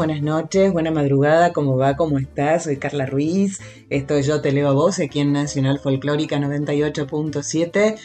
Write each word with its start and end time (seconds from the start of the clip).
Buenas, 0.00 0.22
noches, 0.22 0.72
buena 0.72 0.90
madrugada, 0.90 1.52
¿cómo 1.52 1.76
va? 1.76 1.94
¿Cómo 1.94 2.18
estás? 2.18 2.64
Soy 2.64 2.78
Carla 2.78 3.04
Ruiz, 3.04 3.60
esto 3.90 4.14
es 4.14 4.24
Yo 4.24 4.40
Te 4.40 4.50
Leo 4.50 4.70
a 4.70 4.72
Vos 4.72 4.98
aquí 4.98 5.20
en 5.20 5.34
Nacional 5.34 5.78
Folclórica 5.78 6.38
98.7. 6.38 7.98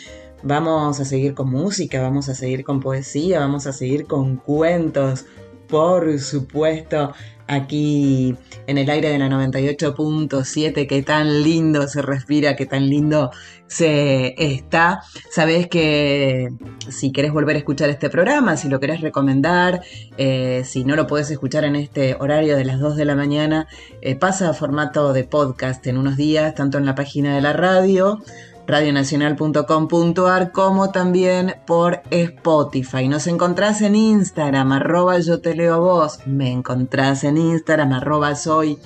Vamos 0.43 0.99
a 0.99 1.05
seguir 1.05 1.33
con 1.33 1.49
música, 1.49 2.01
vamos 2.01 2.27
a 2.27 2.35
seguir 2.35 2.65
con 2.65 2.81
poesía, 2.81 3.39
vamos 3.39 3.65
a 3.65 3.71
seguir 3.71 4.07
con 4.07 4.35
cuentos, 4.35 5.25
por 5.69 6.19
supuesto 6.19 7.13
aquí 7.47 8.35
en 8.67 8.77
el 8.77 8.89
aire 8.89 9.09
de 9.09 9.19
la 9.19 9.29
98.7, 9.29 10.87
que 10.87 11.03
tan 11.03 11.43
lindo 11.43 11.87
se 11.87 12.01
respira, 12.01 12.55
que 12.55 12.65
tan 12.65 12.89
lindo 12.89 13.31
se 13.67 14.35
está. 14.37 15.01
Sabes 15.29 15.67
que 15.67 16.51
si 16.89 17.11
querés 17.11 17.31
volver 17.31 17.55
a 17.55 17.59
escuchar 17.59 17.89
este 17.89 18.09
programa, 18.09 18.57
si 18.57 18.69
lo 18.69 18.79
querés 18.79 19.01
recomendar, 19.01 19.81
eh, 20.17 20.63
si 20.65 20.83
no 20.83 20.95
lo 20.95 21.07
podés 21.07 21.29
escuchar 21.31 21.63
en 21.63 21.75
este 21.75 22.15
horario 22.19 22.57
de 22.57 22.65
las 22.65 22.79
2 22.79 22.95
de 22.95 23.05
la 23.05 23.15
mañana, 23.15 23.67
eh, 24.01 24.15
pasa 24.15 24.49
a 24.49 24.53
formato 24.53 25.13
de 25.13 25.23
podcast 25.23 25.85
en 25.87 25.97
unos 25.97 26.17
días, 26.17 26.55
tanto 26.55 26.77
en 26.77 26.85
la 26.85 26.95
página 26.95 27.35
de 27.35 27.41
la 27.41 27.53
radio 27.53 28.21
radionacional.com.ar 28.67 30.51
como 30.51 30.91
también 30.91 31.55
por 31.65 32.01
Spotify. 32.09 33.07
Nos 33.07 33.27
encontrás 33.27 33.81
en 33.81 33.95
Instagram, 33.95 34.71
arroba 34.71 35.19
yo 35.19 35.41
te 35.41 35.55
leo 35.55 35.81
vos. 35.81 36.19
Me 36.25 36.51
encontrás 36.51 37.23
en 37.23 37.37
Instagram, 37.37 37.93
arroba 37.93 38.35
soy 38.35 38.79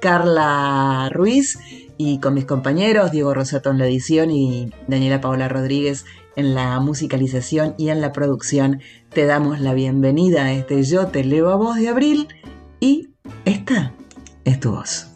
Carla 0.00 1.08
Ruiz 1.12 1.58
y 1.96 2.18
con 2.18 2.34
mis 2.34 2.44
compañeros 2.44 3.12
Diego 3.12 3.34
Rosato 3.34 3.70
en 3.70 3.78
la 3.78 3.86
edición 3.86 4.30
y 4.30 4.70
Daniela 4.86 5.20
Paola 5.20 5.48
Rodríguez 5.48 6.04
en 6.36 6.54
la 6.54 6.78
musicalización 6.80 7.74
y 7.78 7.88
en 7.88 8.00
la 8.00 8.12
producción. 8.12 8.80
Te 9.10 9.26
damos 9.26 9.60
la 9.60 9.74
bienvenida 9.74 10.44
a 10.44 10.52
este 10.52 10.82
Yo 10.82 11.06
te 11.06 11.24
leo 11.24 11.50
a 11.50 11.56
vos 11.56 11.76
de 11.76 11.88
abril 11.88 12.28
y 12.80 13.10
esta 13.44 13.92
es 14.44 14.60
tu 14.60 14.72
voz. 14.72 15.08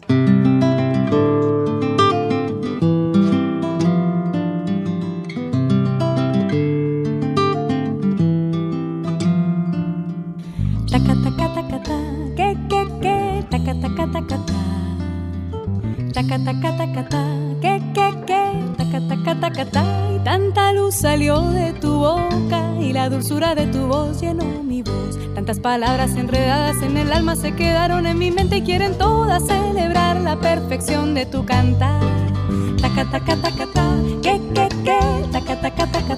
Que, 17.61 17.81
que, 17.93 18.25
que, 18.25 18.39
y 20.15 20.19
tanta 20.23 20.73
luz 20.73 20.95
salió 20.95 21.41
de 21.41 21.73
tu 21.73 21.99
boca 21.99 22.73
y 22.79 22.93
la 22.93 23.09
dulzura 23.09 23.55
de 23.55 23.67
tu 23.67 23.87
voz 23.87 24.21
llenó 24.21 24.63
mi 24.63 24.81
voz. 24.81 25.17
Tantas 25.35 25.59
palabras 25.59 26.11
enredadas 26.15 26.81
en 26.81 26.97
el 26.97 27.11
alma 27.11 27.35
se 27.35 27.53
quedaron 27.53 28.05
en 28.05 28.17
mi 28.17 28.31
mente 28.31 28.57
y 28.57 28.61
quieren 28.61 28.97
todas 28.97 29.45
celebrar 29.45 30.19
la 30.21 30.39
perfección 30.39 31.13
de 31.13 31.25
tu 31.25 31.45
cantar. 31.45 32.01
Taca, 32.81 33.09
taca, 33.11 33.35
taca, 33.35 33.65
que, 34.21 34.41
que, 34.53 34.69
que, 34.83 34.99
taca, 35.31 35.61
taca, 35.61 35.85
taca, 35.87 36.17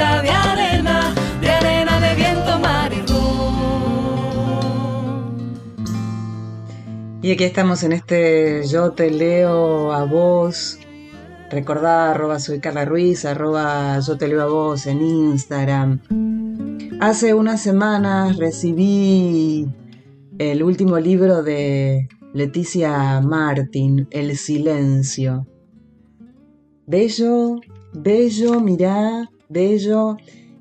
de 0.00 0.30
arena, 0.30 1.14
de 1.42 1.50
arena 1.50 2.00
de 2.00 2.14
viento, 2.14 2.58
mar 2.58 2.90
y 2.92 3.00
Y 7.22 7.32
aquí 7.32 7.44
estamos 7.44 7.82
en 7.82 7.92
este 7.92 8.62
Yo 8.66 8.92
te 8.92 9.10
leo 9.10 9.92
a 9.92 10.04
vos. 10.04 10.78
Recordá, 11.50 12.12
arroba 12.12 12.40
soy 12.40 12.60
Carla 12.60 12.86
Ruiz, 12.86 13.26
arroba 13.26 13.98
yo 14.00 14.16
te 14.16 14.26
leo 14.26 14.40
a 14.40 14.46
vos 14.46 14.86
en 14.86 15.02
Instagram. 15.02 16.00
Hace 17.00 17.34
unas 17.34 17.60
semanas 17.60 18.38
recibí 18.38 19.68
el 20.38 20.62
último 20.62 20.98
libro 20.98 21.42
de 21.42 22.08
Leticia 22.32 23.20
Martin, 23.20 24.08
El 24.10 24.34
silencio. 24.38 25.46
Bello, 26.86 27.60
bello, 27.92 28.60
mirá, 28.60 29.28
bello. 29.50 30.16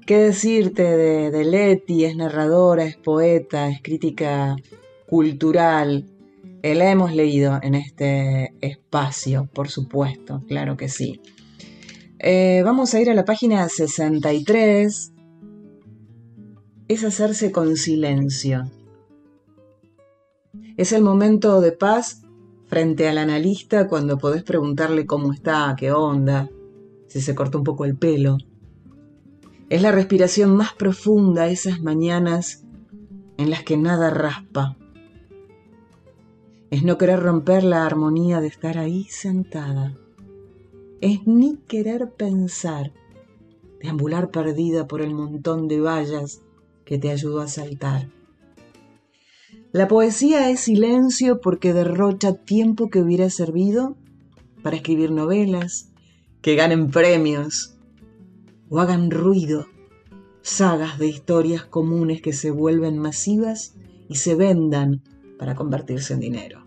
¿Qué 0.05 0.17
decirte 0.17 0.83
de, 0.83 1.31
de 1.31 1.45
Leti? 1.45 2.03
Es 2.03 2.17
narradora, 2.17 2.83
es 2.83 2.97
poeta, 2.97 3.69
es 3.69 3.81
crítica 3.81 4.57
cultural, 5.07 6.05
eh, 6.61 6.75
la 6.75 6.91
hemos 6.91 7.13
leído 7.13 7.57
en 7.61 7.73
este 7.73 8.53
espacio, 8.59 9.47
por 9.53 9.69
supuesto, 9.69 10.43
claro 10.47 10.75
que 10.75 10.89
sí. 10.89 11.21
Eh, 12.19 12.61
vamos 12.65 12.93
a 12.93 12.99
ir 12.99 13.09
a 13.09 13.13
la 13.13 13.23
página 13.23 13.67
63. 13.69 15.13
Es 16.89 17.03
hacerse 17.05 17.53
con 17.53 17.77
silencio. 17.77 18.69
Es 20.75 20.91
el 20.91 21.01
momento 21.01 21.61
de 21.61 21.71
paz 21.71 22.23
frente 22.67 23.07
al 23.07 23.19
analista 23.19 23.87
cuando 23.87 24.17
podés 24.17 24.43
preguntarle 24.43 25.05
cómo 25.05 25.31
está, 25.31 25.75
qué 25.77 25.93
onda, 25.93 26.49
si 27.07 27.21
se 27.21 27.35
cortó 27.35 27.59
un 27.59 27.63
poco 27.63 27.85
el 27.85 27.95
pelo. 27.95 28.37
Es 29.69 29.81
la 29.81 29.91
respiración 29.91 30.55
más 30.55 30.73
profunda 30.73 31.47
esas 31.47 31.81
mañanas 31.81 32.63
en 33.37 33.49
las 33.49 33.63
que 33.63 33.77
nada 33.77 34.09
raspa 34.09 34.77
es 36.71 36.83
no 36.83 36.97
querer 36.97 37.19
romper 37.19 37.63
la 37.63 37.85
armonía 37.85 38.41
de 38.41 38.47
estar 38.47 38.77
ahí 38.77 39.05
sentada. 39.05 39.97
Es 41.01 41.25
ni 41.25 41.57
querer 41.67 42.11
pensar, 42.11 42.93
deambular 43.81 44.29
perdida 44.29 44.87
por 44.87 45.01
el 45.01 45.13
montón 45.13 45.67
de 45.67 45.79
vallas 45.79 46.41
que 46.85 46.99
te 46.99 47.09
ayudó 47.09 47.41
a 47.41 47.47
saltar. 47.47 48.09
La 49.71 49.87
poesía 49.87 50.49
es 50.49 50.61
silencio 50.61 51.41
porque 51.41 51.73
derrocha 51.73 52.33
tiempo 52.33 52.89
que 52.89 52.99
hubiera 53.01 53.29
servido 53.29 53.95
para 54.61 54.75
escribir 54.75 55.11
novelas, 55.11 55.91
que 56.41 56.55
ganen 56.55 56.91
premios 56.91 57.78
o 58.69 58.79
hagan 58.79 59.11
ruido, 59.11 59.67
sagas 60.41 60.97
de 60.99 61.07
historias 61.07 61.63
comunes 61.65 62.21
que 62.21 62.33
se 62.33 62.51
vuelven 62.51 62.97
masivas 62.97 63.75
y 64.07 64.15
se 64.15 64.35
vendan 64.35 65.01
para 65.37 65.55
convertirse 65.55 66.13
en 66.13 66.19
dinero. 66.19 66.63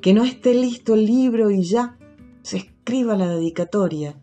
Que 0.00 0.14
no 0.14 0.24
esté 0.24 0.54
listo 0.54 0.94
el 0.94 1.06
libro 1.06 1.50
y 1.50 1.62
ya 1.62 1.98
se 2.42 2.58
escriba 2.58 3.16
la 3.16 3.28
dedicatoria, 3.28 4.20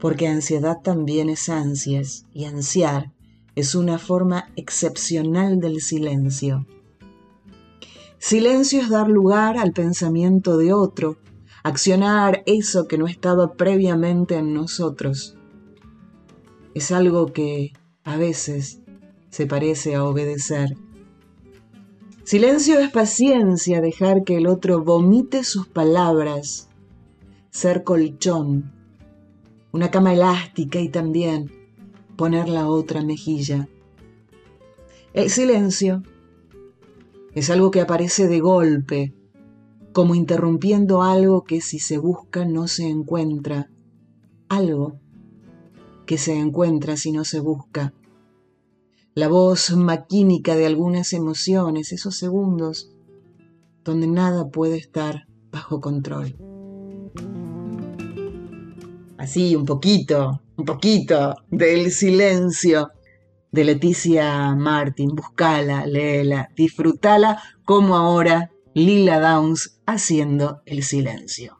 porque 0.00 0.26
ansiedad 0.28 0.80
también 0.82 1.30
es 1.30 1.48
ansias 1.48 2.26
y 2.32 2.44
ansiar 2.44 3.12
es 3.54 3.74
una 3.74 3.98
forma 3.98 4.48
excepcional 4.56 5.60
del 5.60 5.80
silencio. 5.80 6.66
Silencio 8.18 8.80
es 8.80 8.88
dar 8.88 9.08
lugar 9.08 9.58
al 9.58 9.72
pensamiento 9.72 10.56
de 10.56 10.72
otro, 10.72 11.18
accionar 11.64 12.44
eso 12.46 12.86
que 12.86 12.98
no 12.98 13.08
estaba 13.08 13.54
previamente 13.54 14.36
en 14.36 14.54
nosotros. 14.54 15.36
Es 16.74 16.92
algo 16.92 17.32
que 17.32 17.72
a 18.04 18.16
veces 18.16 18.80
se 19.30 19.46
parece 19.46 19.96
a 19.96 20.04
obedecer 20.04 20.76
Silencio 22.24 22.78
es 22.78 22.90
paciencia, 22.90 23.82
dejar 23.82 24.24
que 24.24 24.38
el 24.38 24.46
otro 24.46 24.82
vomite 24.82 25.44
sus 25.44 25.68
palabras, 25.68 26.70
ser 27.50 27.84
colchón, 27.84 28.72
una 29.72 29.90
cama 29.90 30.14
elástica 30.14 30.80
y 30.80 30.88
también 30.88 31.52
poner 32.16 32.48
la 32.48 32.66
otra 32.66 33.02
mejilla. 33.02 33.68
El 35.12 35.28
silencio 35.28 36.02
es 37.34 37.50
algo 37.50 37.70
que 37.70 37.82
aparece 37.82 38.26
de 38.26 38.40
golpe, 38.40 39.12
como 39.94 40.16
interrumpiendo 40.16 41.02
algo 41.02 41.44
que 41.44 41.60
si 41.60 41.78
se 41.78 41.98
busca 41.98 42.44
no 42.44 42.66
se 42.66 42.88
encuentra, 42.88 43.70
algo 44.48 44.98
que 46.04 46.18
se 46.18 46.36
encuentra 46.36 46.96
si 46.96 47.12
no 47.12 47.24
se 47.24 47.38
busca. 47.38 47.94
La 49.14 49.28
voz 49.28 49.70
maquínica 49.76 50.56
de 50.56 50.66
algunas 50.66 51.12
emociones, 51.12 51.92
esos 51.92 52.16
segundos 52.16 52.90
donde 53.84 54.08
nada 54.08 54.48
puede 54.48 54.78
estar 54.78 55.28
bajo 55.52 55.80
control. 55.80 56.36
Así, 59.16 59.54
un 59.54 59.64
poquito, 59.64 60.42
un 60.56 60.64
poquito 60.64 61.36
del 61.52 61.92
silencio 61.92 62.90
de 63.52 63.62
Leticia 63.62 64.56
Martin. 64.56 65.14
Buscala, 65.14 65.86
léela, 65.86 66.48
disfrutala 66.56 67.40
como 67.64 67.94
ahora 67.94 68.50
Lila 68.76 69.20
Downs 69.20 69.78
haciendo 69.86 70.62
el 70.66 70.82
silencio. 70.82 71.58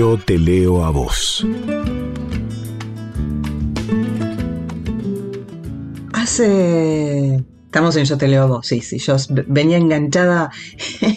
Yo 0.00 0.16
te 0.16 0.38
leo 0.38 0.82
a 0.82 0.90
vos. 0.90 1.46
Hace... 6.14 7.44
Estamos 7.66 7.96
en 7.96 8.06
Yo 8.06 8.16
te 8.16 8.26
leo 8.26 8.48
vos, 8.48 8.66
sí, 8.66 8.80
sí, 8.80 8.96
yo 8.96 9.16
venía 9.46 9.76
enganchada 9.76 10.50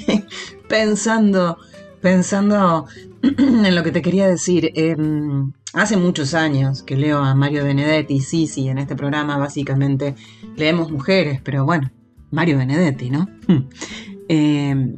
pensando, 0.68 1.60
pensando 2.02 2.86
en 3.22 3.74
lo 3.74 3.84
que 3.84 3.92
te 3.92 4.02
quería 4.02 4.28
decir. 4.28 4.74
Em, 4.76 5.54
hace 5.72 5.96
muchos 5.96 6.34
años 6.34 6.84
que 6.84 6.98
leo 6.98 7.20
a 7.20 7.36
Mario 7.36 7.64
Benedetti, 7.64 8.20
sí, 8.20 8.48
sí, 8.48 8.68
en 8.68 8.80
este 8.80 8.98
programa 8.98 9.38
básicamente 9.38 10.16
leemos 10.58 10.92
mujeres, 10.92 11.40
pero 11.42 11.64
bueno, 11.64 11.90
Mario 12.32 12.58
Benedetti, 12.58 13.12
¿no? 13.12 13.30
Em, 14.28 14.98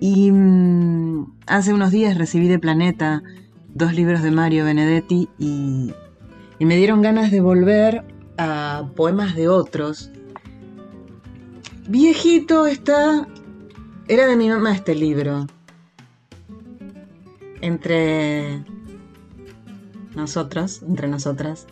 y 0.00 0.30
mm, 0.30 1.38
hace 1.46 1.74
unos 1.74 1.90
días 1.90 2.16
recibí 2.16 2.48
de 2.48 2.58
Planeta 2.58 3.22
dos 3.74 3.94
libros 3.94 4.22
de 4.22 4.30
Mario 4.30 4.64
Benedetti 4.64 5.28
y, 5.38 5.92
y 6.58 6.64
me 6.64 6.76
dieron 6.76 7.02
ganas 7.02 7.30
de 7.30 7.40
volver 7.40 8.04
a 8.36 8.88
poemas 8.96 9.34
de 9.34 9.48
otros. 9.48 10.10
Viejito 11.88 12.66
está... 12.66 13.26
Era 14.08 14.26
de 14.26 14.36
mi 14.36 14.48
mamá 14.48 14.74
este 14.74 14.94
libro. 14.94 15.46
Entre 17.60 18.64
nosotros, 20.14 20.82
entre 20.82 21.08
nosotras. 21.08 21.66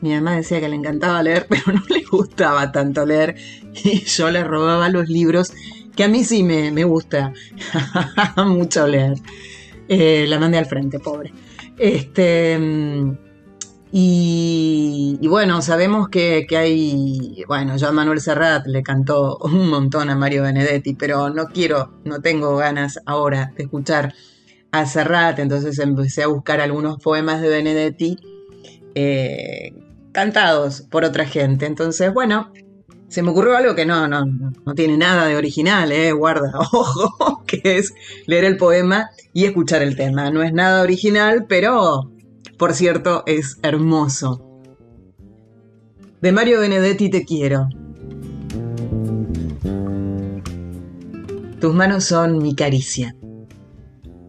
Mi 0.00 0.14
mamá 0.14 0.36
decía 0.36 0.60
que 0.60 0.68
le 0.68 0.76
encantaba 0.76 1.22
leer, 1.22 1.46
pero 1.48 1.72
no 1.72 1.82
le 1.88 2.02
gustaba 2.10 2.72
tanto 2.72 3.06
leer. 3.06 3.36
Y 3.84 4.00
yo 4.04 4.30
le 4.30 4.42
robaba 4.42 4.88
los 4.88 5.08
libros, 5.08 5.52
que 5.98 6.04
a 6.04 6.08
mí 6.08 6.22
sí 6.22 6.44
me, 6.44 6.70
me 6.70 6.84
gusta 6.84 7.32
mucho 8.46 8.86
leer. 8.86 9.18
Eh, 9.88 10.26
la 10.28 10.38
mandé 10.38 10.56
al 10.56 10.66
frente, 10.66 11.00
pobre. 11.00 11.32
Este. 11.76 12.56
Y, 13.90 15.18
bueno, 15.26 15.60
sabemos 15.60 16.08
que, 16.08 16.46
que, 16.48 16.56
hay, 16.56 17.42
bueno, 17.48 17.76
yo 17.76 17.88
a 17.88 17.92
Manuel 17.92 18.20
Serrat 18.20 18.64
le 18.68 18.84
cantó 18.84 19.38
un 19.38 19.68
montón 19.68 20.08
a 20.08 20.14
Mario 20.14 20.44
Benedetti, 20.44 20.94
pero 20.94 21.30
no 21.30 21.46
quiero, 21.46 21.98
no 22.04 22.20
tengo 22.20 22.54
ganas 22.54 23.00
ahora 23.04 23.52
de 23.56 23.64
escuchar 23.64 24.14
a 24.70 24.86
Serrat, 24.86 25.40
entonces 25.40 25.80
empecé 25.80 26.22
a 26.22 26.28
buscar 26.28 26.60
algunos 26.60 27.02
poemas 27.02 27.40
de 27.40 27.48
Benedetti 27.48 28.18
eh, 28.94 29.74
cantados 30.12 30.82
por 30.82 31.04
otra 31.04 31.24
gente. 31.24 31.66
Entonces, 31.66 32.14
bueno, 32.14 32.52
se 33.08 33.22
me 33.22 33.30
ocurrió 33.30 33.56
algo 33.56 33.74
que 33.74 33.86
no, 33.86 34.06
no, 34.06 34.24
no 34.26 34.74
tiene 34.74 34.96
nada 34.96 35.26
de 35.26 35.36
original, 35.36 35.90
eh, 35.92 36.12
guarda, 36.12 36.52
ojo, 36.72 37.42
que 37.46 37.78
es 37.78 37.94
leer 38.26 38.44
el 38.44 38.56
poema 38.56 39.10
y 39.32 39.44
escuchar 39.44 39.82
el 39.82 39.96
tema. 39.96 40.30
No 40.30 40.42
es 40.42 40.52
nada 40.52 40.82
original, 40.82 41.46
pero 41.48 42.10
por 42.58 42.74
cierto, 42.74 43.22
es 43.26 43.58
hermoso. 43.62 44.44
De 46.20 46.32
Mario 46.32 46.60
Benedetti 46.60 47.08
te 47.08 47.24
quiero. 47.24 47.68
Tus 51.60 51.74
manos 51.74 52.04
son 52.04 52.38
mi 52.38 52.54
caricia, 52.54 53.16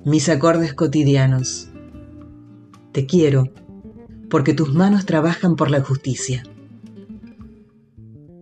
mis 0.05 0.29
acordes 0.29 0.73
cotidianos. 0.73 1.69
Te 2.91 3.05
quiero 3.05 3.45
porque 4.29 4.53
tus 4.53 4.73
manos 4.73 5.05
trabajan 5.05 5.55
por 5.55 5.71
la 5.71 5.81
justicia. 5.81 6.43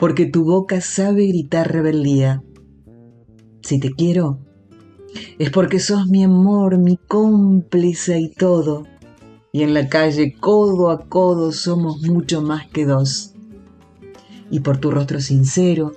porque 0.00 0.26
tu 0.26 0.44
boca 0.44 0.80
sabe 0.80 1.26
gritar 1.26 1.70
rebeldía. 1.70 2.42
Si 3.62 3.78
te 3.78 3.92
quiero, 3.92 4.40
es 5.38 5.50
porque 5.50 5.78
sos 5.78 6.08
mi 6.08 6.24
amor, 6.24 6.78
mi 6.78 6.96
cómplice 6.96 8.18
y 8.18 8.30
todo 8.30 8.86
y 9.52 9.62
en 9.62 9.74
la 9.74 9.88
calle 9.88 10.34
codo 10.38 10.90
a 10.90 11.08
codo 11.08 11.52
somos 11.52 12.02
mucho 12.02 12.42
más 12.42 12.68
que 12.68 12.86
dos. 12.86 13.34
Y 14.50 14.60
por 14.60 14.78
tu 14.78 14.90
rostro 14.90 15.20
sincero, 15.20 15.92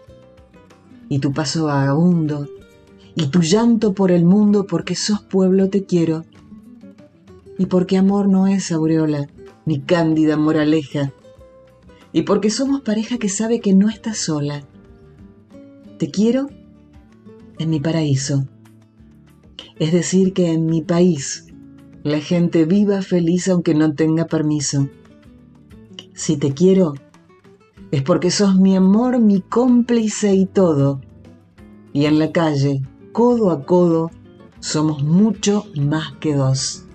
y 1.10 1.20
tu 1.20 1.32
paso 1.34 1.66
vagabundo, 1.66 2.48
y 3.16 3.28
tu 3.28 3.42
llanto 3.42 3.94
por 3.94 4.12
el 4.12 4.26
mundo 4.26 4.66
porque 4.68 4.96
sos 4.96 5.22
pueblo 5.22 5.70
te 5.70 5.86
quiero, 5.86 6.26
y 7.58 7.68
porque 7.68 7.98
amor 7.98 8.28
no 8.28 8.48
es 8.48 8.72
aureola, 8.72 9.28
ni 9.66 9.80
cándida 9.82 10.38
moraleja, 10.38 11.14
y 12.14 12.22
porque 12.22 12.52
somos 12.52 12.82
pareja 12.82 13.18
que 13.18 13.28
sabe 13.28 13.60
que 13.60 13.74
no 13.74 13.90
está 13.90 14.14
sola. 14.14 14.64
Te 15.98 16.12
quiero 16.12 16.48
en 17.58 17.70
mi 17.70 17.80
paraíso, 17.80 18.48
es 19.80 19.92
decir, 19.92 20.34
que 20.34 20.52
en 20.52 20.68
mi 20.68 20.84
país, 20.84 21.48
la 22.04 22.20
gente 22.20 22.66
viva 22.66 23.02
feliz 23.02 23.50
aunque 23.50 23.74
no 23.74 23.94
tenga 23.96 24.26
permiso. 24.26 24.90
Si 26.14 26.38
te 26.38 26.54
quiero, 26.54 26.94
es 27.92 28.04
porque 28.04 28.30
sos 28.30 28.56
mi 28.56 28.76
amor, 28.76 29.20
mi 29.20 29.42
cómplice 29.42 30.36
y 30.36 30.46
todo. 30.46 31.02
Y 31.94 32.06
en 32.06 32.20
la 32.20 32.32
calle, 32.32 32.82
codo 33.12 33.52
a 33.52 33.66
codo, 33.66 34.12
somos 34.60 35.04
mucho 35.04 35.66
más 35.76 36.14
que 36.20 36.36
dos. 36.36 36.86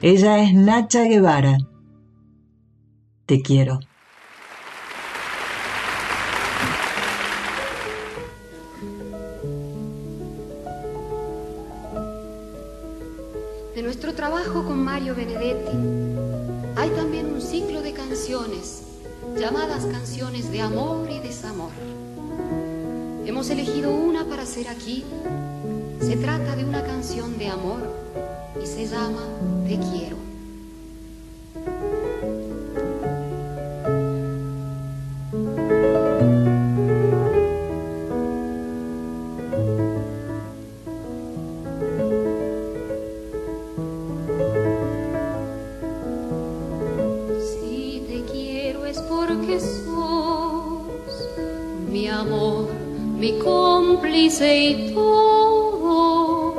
Ella 0.00 0.42
es 0.42 0.54
Nacha 0.54 1.04
Guevara. 1.04 1.58
Te 3.26 3.40
quiero. 3.40 3.80
Benedetti 15.14 15.76
hay 16.76 16.90
también 16.90 17.26
un 17.26 17.40
ciclo 17.40 17.82
de 17.82 17.92
canciones 17.92 18.82
llamadas 19.38 19.86
canciones 19.86 20.50
de 20.50 20.60
amor 20.60 21.08
y 21.10 21.18
desamor. 21.18 21.70
Hemos 23.26 23.50
elegido 23.50 23.90
una 23.90 24.24
para 24.24 24.42
hacer 24.42 24.68
aquí. 24.68 25.04
Se 26.00 26.16
trata 26.16 26.56
de 26.56 26.64
una 26.64 26.82
canción 26.82 27.38
de 27.38 27.48
amor 27.48 27.80
y 28.62 28.66
se 28.66 28.86
llama 28.86 29.22
Te 29.66 29.78
quiero. 29.78 30.29
Y 54.28 54.92
todo. 54.92 56.54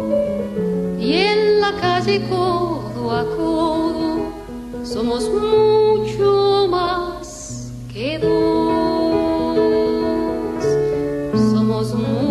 Y 1.00 1.14
en 1.14 1.62
la 1.62 1.74
calle 1.80 2.28
codo 2.28 3.12
a 3.12 3.24
codo 3.36 4.32
somos 4.84 5.30
mucho 5.30 6.68
más 6.70 7.72
que 7.94 8.18
dos. 8.18 8.82
see 11.94 12.31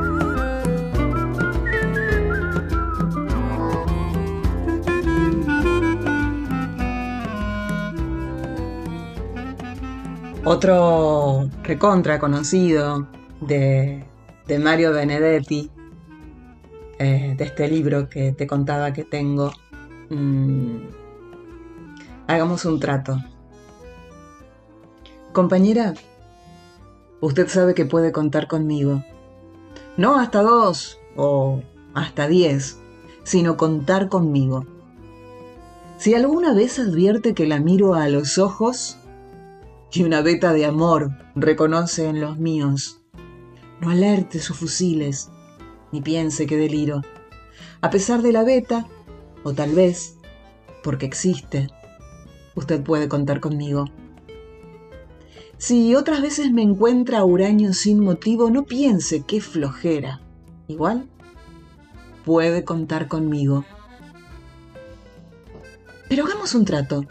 Otro 10.53 11.49
recontra 11.63 12.19
conocido 12.19 13.07
de, 13.39 14.03
Mario 14.59 14.91
Benedetti, 14.91 15.71
eh, 16.99 17.35
de 17.37 17.43
este 17.45 17.69
libro 17.69 18.09
que 18.09 18.33
te 18.33 18.47
contaba 18.47 18.91
que 18.91 19.05
tengo. 19.05 19.53
Mm, 20.09 20.75
hagamos 22.27 22.65
un 22.65 22.81
trato. 22.81 23.17
Compañera, 25.31 25.93
usted 27.21 27.47
sabe 27.47 27.73
que 27.73 27.85
puede 27.85 28.11
contar 28.11 28.49
conmigo. 28.49 29.05
No 29.95 30.19
hasta 30.19 30.41
dos 30.41 30.99
o 31.15 31.61
hasta 31.93 32.27
diez, 32.27 32.77
sino 33.23 33.55
contar 33.55 34.09
conmigo. 34.09 34.65
Si 35.97 36.13
alguna 36.13 36.53
vez 36.53 36.77
advierte 36.77 37.33
que 37.33 37.47
la 37.47 37.61
miro 37.61 37.93
a 37.93 38.09
los 38.09 38.37
ojos, 38.37 38.97
y 39.93 40.03
una 40.03 40.21
veta 40.21 40.53
de 40.53 40.65
amor 40.65 41.11
reconoce 41.35 42.07
en 42.07 42.21
los 42.21 42.37
míos. 42.37 43.01
No 43.81 43.89
alerte 43.89 44.39
sus 44.39 44.57
fusiles, 44.57 45.29
ni 45.91 46.01
piense 46.01 46.45
que 46.47 46.57
deliro. 46.57 47.01
A 47.81 47.89
pesar 47.89 48.21
de 48.21 48.31
la 48.31 48.43
veta, 48.43 48.87
o 49.43 49.53
tal 49.53 49.73
vez 49.73 50.15
porque 50.83 51.05
existe, 51.05 51.67
usted 52.55 52.81
puede 52.81 53.09
contar 53.09 53.39
conmigo. 53.39 53.85
Si 55.57 55.93
otras 55.95 56.21
veces 56.21 56.51
me 56.51 56.61
encuentra 56.61 57.23
huraño 57.23 57.73
sin 57.73 57.99
motivo, 57.99 58.49
no 58.49 58.63
piense 58.63 59.23
qué 59.27 59.41
flojera. 59.41 60.21
Igual, 60.67 61.07
puede 62.25 62.63
contar 62.63 63.07
conmigo. 63.07 63.65
Pero 66.07 66.25
hagamos 66.25 66.55
un 66.55 66.65
trato. 66.65 67.05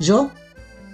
Yo 0.00 0.30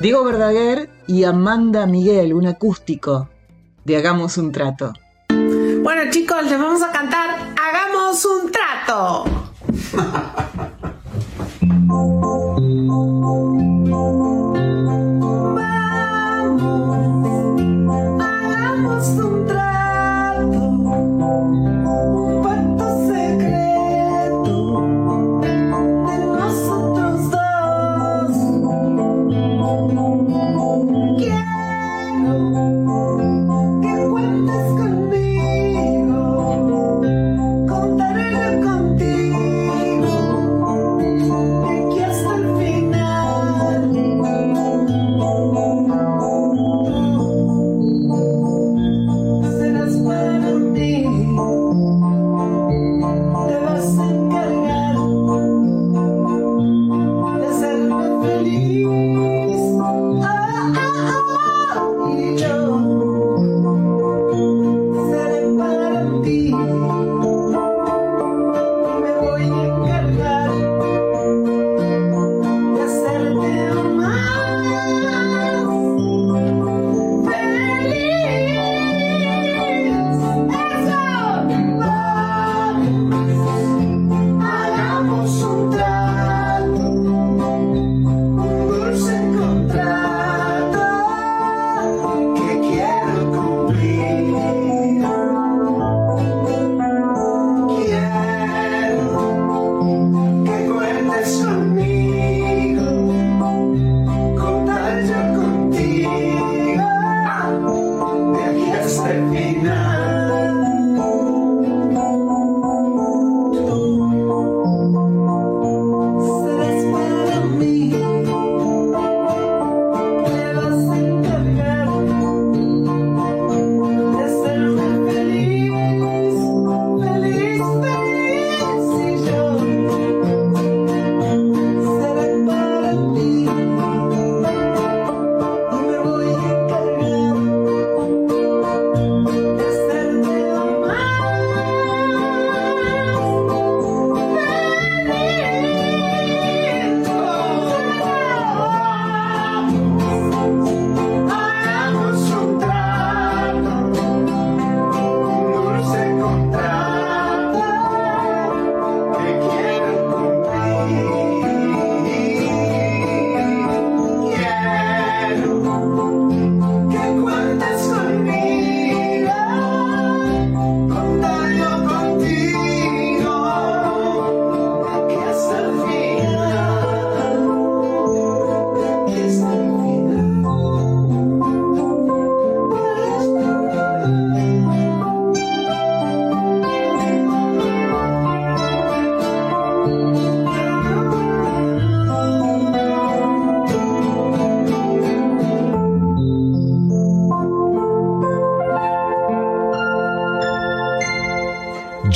Diego 0.00 0.24
Verdaguer 0.24 0.90
y 1.06 1.24
Amanda 1.24 1.86
Miguel, 1.86 2.34
un 2.34 2.46
acústico 2.46 3.28
de 3.84 3.96
Hagamos 3.96 4.36
un 4.38 4.50
trato. 4.50 4.92
Bueno 5.28 6.10
chicos, 6.10 6.44
les 6.44 6.58
vamos 6.58 6.82
a 6.82 6.90
cantar 6.90 7.30
Hagamos 7.56 8.24
un 8.24 8.50
trato. 8.50 9.24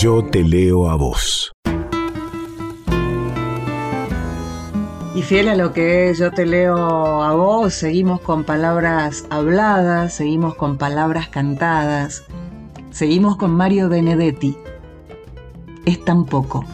Yo 0.00 0.22
te 0.22 0.44
leo 0.44 0.88
a 0.88 0.94
vos. 0.94 1.50
Y 5.16 5.22
fiel 5.22 5.48
a 5.48 5.56
lo 5.56 5.72
que 5.72 6.08
es, 6.08 6.18
yo 6.18 6.30
te 6.30 6.46
leo 6.46 7.20
a 7.20 7.34
vos, 7.34 7.74
seguimos 7.74 8.20
con 8.20 8.44
palabras 8.44 9.26
habladas, 9.28 10.14
seguimos 10.14 10.54
con 10.54 10.78
palabras 10.78 11.28
cantadas, 11.30 12.22
seguimos 12.92 13.36
con 13.38 13.50
Mario 13.50 13.88
Benedetti. 13.88 14.56
Es 15.84 16.04
tan 16.04 16.26
poco. 16.26 16.64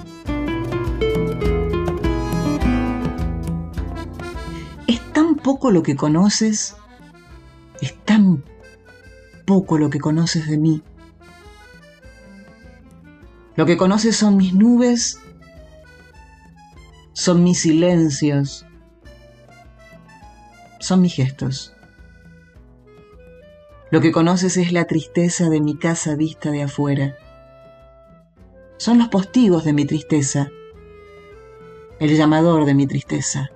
Es 4.87 5.01
tan 5.15 5.37
poco 5.37 5.71
lo 5.71 5.83
que 5.83 5.97
conoces, 5.97 6.77
es 7.81 7.95
tan 8.05 8.45
poco 9.47 9.79
lo 9.79 9.89
que 9.89 9.99
conoces 9.99 10.47
de 10.47 10.59
mí. 10.59 10.83
Lo 13.57 13.67
que 13.67 13.77
conoces 13.77 14.17
son 14.17 14.37
mis 14.37 14.55
nubes 14.55 15.21
son 17.15 17.45
mis 17.45 17.61
silencios, 17.61 18.67
son 20.81 21.01
mis 21.01 21.15
gestos. 21.15 21.73
Lo 23.91 24.01
que 24.01 24.11
conoces 24.11 24.57
es 24.57 24.73
la 24.73 24.87
tristeza 24.87 25.49
de 25.49 25.61
mi 25.61 25.79
casa 25.79 26.17
vista 26.17 26.51
de 26.51 26.65
afuera. 26.65 27.17
Son 28.79 28.99
los 28.99 29.09
postigos 29.09 29.65
de 29.65 29.73
mi 29.73 29.85
tristeza, 29.85 30.51
el 32.01 32.17
llamador 32.17 32.65
de 32.65 32.75
mi 32.75 32.89
tristeza. 32.89 33.51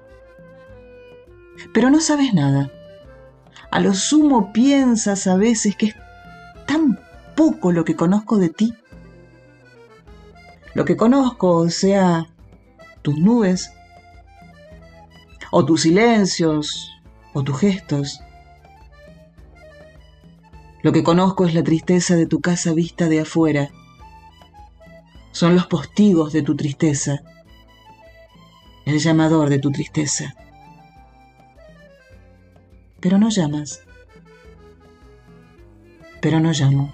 Pero 1.75 1.91
no 1.91 2.01
sabes 2.01 2.33
nada. 2.33 2.71
A 3.73 3.81
lo 3.81 3.93
sumo 3.93 4.53
piensas 4.53 5.27
a 5.27 5.37
veces 5.37 5.75
que 5.75 5.87
es 5.87 5.97
tan 6.67 7.01
poco 7.35 7.73
lo 7.73 7.85
que 7.85 7.97
conozco 7.97 8.39
de 8.39 8.51
ti. 8.51 8.75
Lo 10.79 10.85
que 10.85 10.97
conozco, 10.97 11.69
sea, 11.71 12.29
tus 13.03 13.19
nubes, 13.19 13.73
o 15.51 15.65
tus 15.65 15.83
silencios, 15.83 16.93
o 17.35 17.43
tus 17.43 17.59
gestos. 17.59 18.21
Lo 20.85 20.93
que 20.93 21.03
conozco 21.03 21.47
es 21.47 21.55
la 21.55 21.65
tristeza 21.65 22.15
de 22.15 22.29
tu 22.29 22.41
casa 22.41 22.75
vista 22.75 23.09
de 23.09 23.23
afuera. 23.23 23.71
Son 25.33 25.57
los 25.57 25.67
postigos 25.67 26.33
de 26.33 26.43
tu 26.43 26.55
tristeza, 26.55 27.23
el 28.87 29.01
llamador 29.01 29.51
de 29.51 29.59
tu 29.59 29.73
tristeza. 29.73 30.37
Pero 33.01 33.19
no 33.19 33.31
llamas. 33.31 33.83
Pero 36.21 36.39
no 36.39 36.53
llamo. 36.53 36.93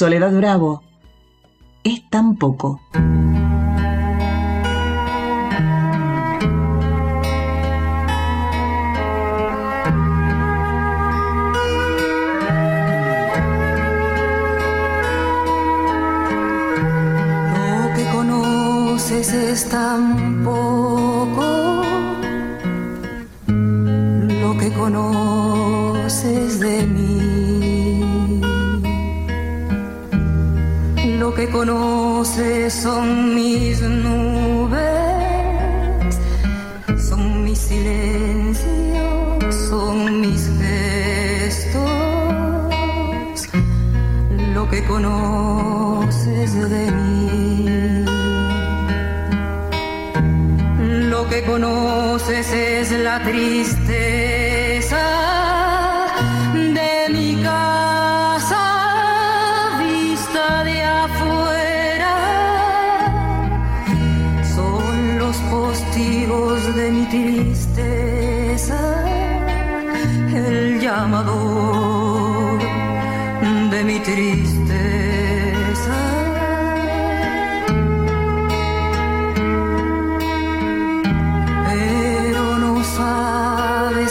Soledad 0.00 0.32
Bravo 0.32 0.82
es 1.84 2.08
tan 2.08 2.36
poco. 2.36 2.80
Lo 2.94 3.00
que 17.94 18.04
conoces 18.10 19.34
es 19.34 19.68
tan 19.68 20.42
que 31.40 31.48
conoces 31.48 32.74
son 32.74 33.34
mis 33.34 33.80
nubes, 33.80 34.80
son 37.08 37.44
mis 37.44 37.58
silencios, 37.58 39.54
son 39.70 40.20
mis 40.20 40.50
gestos. 40.60 41.88
Lo 44.54 44.68
que 44.68 44.84
conoces 44.84 46.52
de 46.74 46.92
mí. 46.92 48.04
Lo 51.08 51.26
que 51.26 51.42
conoces 51.44 52.52
es 52.52 52.92
la 52.92 53.22
tristeza 53.22 54.29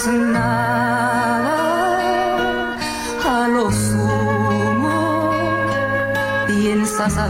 nada. 0.07 1.57
A 3.25 3.47
lo 3.47 3.71
sumo 3.71 5.31
piensas 6.47 7.17
a 7.17 7.27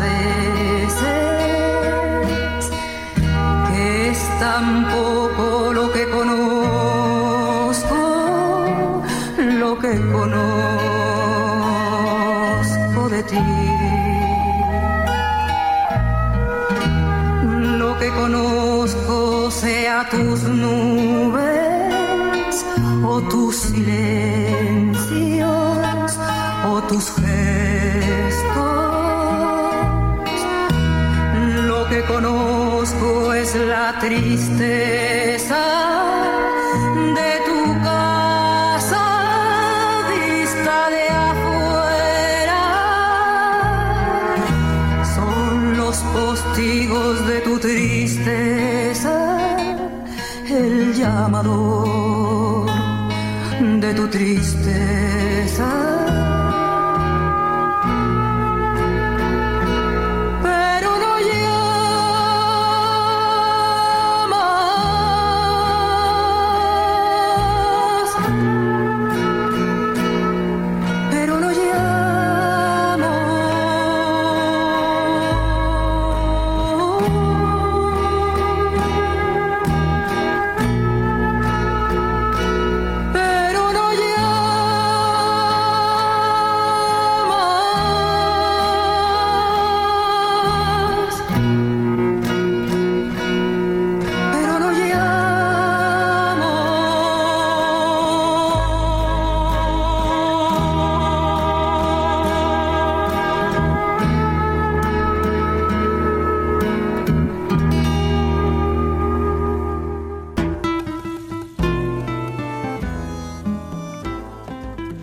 de 54.20 54.59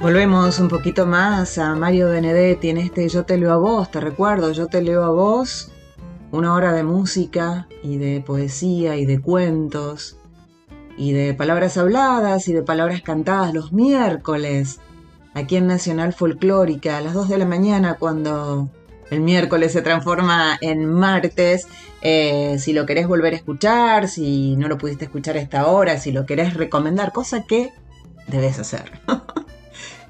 Volvemos 0.07 0.61
un 0.61 0.69
poquito 0.69 1.05
más 1.05 1.59
a 1.59 1.75
Mario 1.75 2.11
Benedetti 2.11 2.69
en 2.71 2.77
este 2.77 3.09
Yo 3.09 3.25
te 3.25 3.37
leo 3.39 3.53
a 3.53 3.57
vos, 3.57 3.91
te 3.91 4.01
recuerdo, 4.01 4.53
Yo 4.53 4.69
te 4.69 4.81
leo 4.81 5.03
a 5.03 5.11
vos, 5.11 5.73
una 6.31 6.55
hora 6.55 6.73
de 6.73 6.85
música 6.85 7.67
y 7.83 7.97
de 7.97 8.21
poesía 8.21 8.95
y 8.95 9.05
de 9.05 9.21
cuentos 9.21 10.17
y 10.97 11.11
de 11.11 11.35
palabras 11.35 11.77
habladas 11.77 12.47
y 12.47 12.53
de 12.53 12.63
palabras 12.63 13.03
cantadas 13.03 13.53
los 13.53 13.73
miércoles 13.73 14.79
aquí 15.35 15.57
en 15.57 15.67
Nacional 15.67 16.13
Folclórica 16.13 16.99
a 16.99 17.01
las 17.01 17.13
2 17.13 17.29
de 17.29 17.39
la 17.39 17.47
mañana 17.47 17.95
cuando 17.95 18.71
el 19.11 19.23
miércoles 19.23 19.73
se 19.73 19.83
transforma 19.83 20.57
en 20.61 20.89
martes. 20.89 21.67
Eh, 22.01 22.59
si 22.61 22.73
lo 22.73 22.87
querés 22.87 23.09
volver 23.09 23.33
a 23.33 23.39
escuchar, 23.39 24.07
si 24.07 24.55
no 24.55 24.69
lo 24.69 24.79
pudiste 24.79 25.07
escuchar 25.07 25.37
a 25.37 25.41
esta 25.41 25.67
hora, 25.67 25.99
si 25.99 26.13
lo 26.13 26.27
querés 26.27 26.55
recomendar, 26.55 27.11
cosa 27.13 27.43
que 27.43 27.73
debes 28.29 28.61
hacer. 28.61 29.01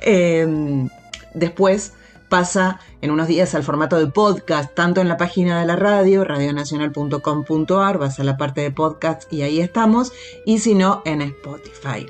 Em, 0.09 0.89
después 1.35 1.93
pasa 2.29 2.79
en 3.01 3.11
unos 3.11 3.27
días 3.27 3.57
al 3.57 3.65
formato 3.65 3.99
de 3.99 4.07
podcast, 4.07 4.73
tanto 4.73 5.01
en 5.01 5.09
la 5.09 5.17
página 5.17 5.59
de 5.61 5.67
la 5.67 5.75
radio, 5.75 6.23
radionacional.com.ar, 6.23 7.99
vas 7.99 8.21
a 8.21 8.25
la 8.25 8.37
parte 8.37 8.61
de 8.61 8.71
podcast 8.71 9.33
y 9.33 9.43
ahí 9.43 9.61
estamos, 9.61 10.13
y 10.45 10.61
si 10.61 10.77
no, 10.77 11.03
en 11.05 11.23
Spotify. 11.23 12.07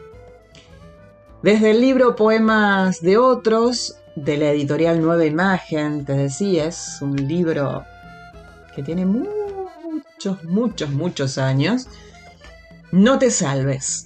Desde 1.43 1.71
el 1.71 1.81
libro 1.81 2.17
Poemas 2.17 3.01
de 3.01 3.17
otros, 3.17 3.97
de 4.15 4.37
la 4.37 4.51
editorial 4.51 5.01
Nueva 5.01 5.25
Imagen, 5.25 6.05
te 6.05 6.13
decía, 6.13 6.67
es 6.67 6.99
un 7.01 7.17
libro 7.17 7.83
que 8.75 8.83
tiene 8.83 9.07
muchos, 9.07 10.45
muchos, 10.45 10.91
muchos 10.91 11.39
años. 11.39 11.89
No 12.93 13.19
te 13.19 13.31
salves. 13.31 14.06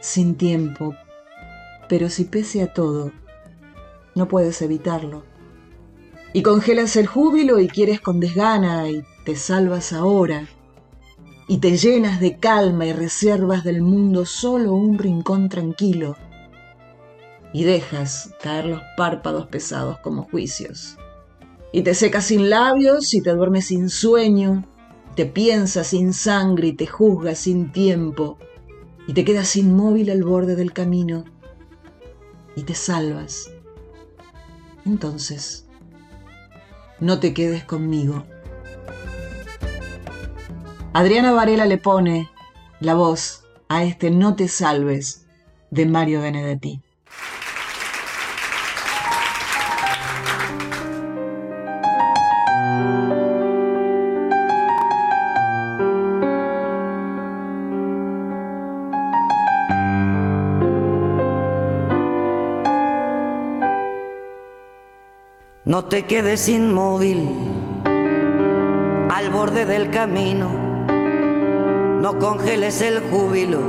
sin 0.00 0.36
tiempo, 0.36 0.94
pero 1.88 2.08
si 2.08 2.24
pese 2.24 2.62
a 2.62 2.72
todo, 2.72 3.12
no 4.14 4.28
puedes 4.28 4.60
evitarlo. 4.62 5.24
Y 6.32 6.42
congelas 6.42 6.96
el 6.96 7.06
júbilo 7.06 7.58
y 7.58 7.68
quieres 7.68 8.00
con 8.00 8.20
desgana 8.20 8.90
y 8.90 9.02
te 9.24 9.34
salvas 9.36 9.92
ahora. 9.92 10.46
Y 11.48 11.58
te 11.58 11.78
llenas 11.78 12.20
de 12.20 12.36
calma 12.38 12.84
y 12.84 12.92
reservas 12.92 13.64
del 13.64 13.80
mundo 13.80 14.26
solo 14.26 14.74
un 14.74 14.98
rincón 14.98 15.48
tranquilo. 15.48 16.16
Y 17.54 17.64
dejas 17.64 18.34
caer 18.42 18.66
los 18.66 18.82
párpados 18.98 19.46
pesados 19.46 19.98
como 20.00 20.24
juicios. 20.24 20.98
Y 21.72 21.82
te 21.82 21.94
secas 21.94 22.26
sin 22.26 22.50
labios 22.50 23.14
y 23.14 23.22
te 23.22 23.30
duermes 23.30 23.66
sin 23.66 23.88
sueño. 23.88 24.66
Te 25.16 25.24
piensas 25.24 25.88
sin 25.88 26.12
sangre 26.12 26.68
y 26.68 26.72
te 26.74 26.86
juzgas 26.86 27.38
sin 27.38 27.72
tiempo 27.72 28.36
y 29.08 29.14
te 29.14 29.24
quedas 29.24 29.56
inmóvil 29.56 30.10
al 30.10 30.22
borde 30.22 30.54
del 30.54 30.74
camino 30.74 31.24
y 32.54 32.62
te 32.64 32.74
salvas. 32.74 33.50
Entonces, 34.84 35.66
no 37.00 37.18
te 37.18 37.32
quedes 37.32 37.64
conmigo. 37.64 38.26
Adriana 40.92 41.32
Varela 41.32 41.64
le 41.64 41.78
pone 41.78 42.28
la 42.80 42.94
voz 42.94 43.44
a 43.68 43.82
este 43.82 44.10
No 44.10 44.36
te 44.36 44.46
salves 44.46 45.26
de 45.70 45.86
Mario 45.86 46.20
Benedetti. 46.20 46.82
No 65.68 65.84
te 65.84 66.06
quedes 66.06 66.48
inmóvil 66.48 67.28
al 67.84 69.28
borde 69.28 69.66
del 69.66 69.90
camino, 69.90 70.48
no 72.00 72.18
congeles 72.18 72.80
el 72.80 73.00
júbilo, 73.10 73.60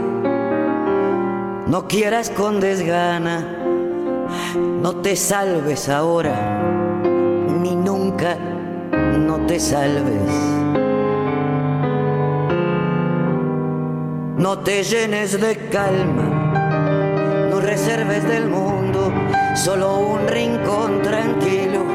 no 1.68 1.90
quieras 1.90 2.30
con 2.30 2.62
desgana, 2.62 3.46
no 4.82 4.96
te 5.02 5.18
salves 5.18 5.90
ahora, 5.90 7.02
ni 7.62 7.76
nunca 7.76 8.38
no 9.18 9.46
te 9.46 9.60
salves. 9.60 10.22
No 14.38 14.60
te 14.60 14.84
llenes 14.86 15.42
de 15.42 15.68
calma, 15.68 17.50
no 17.52 17.60
reserves 17.60 18.26
del 18.26 18.48
mundo 18.48 18.80
solo 19.56 19.98
un 20.00 20.28
rincón 20.28 21.02
tranquilo. 21.02 21.89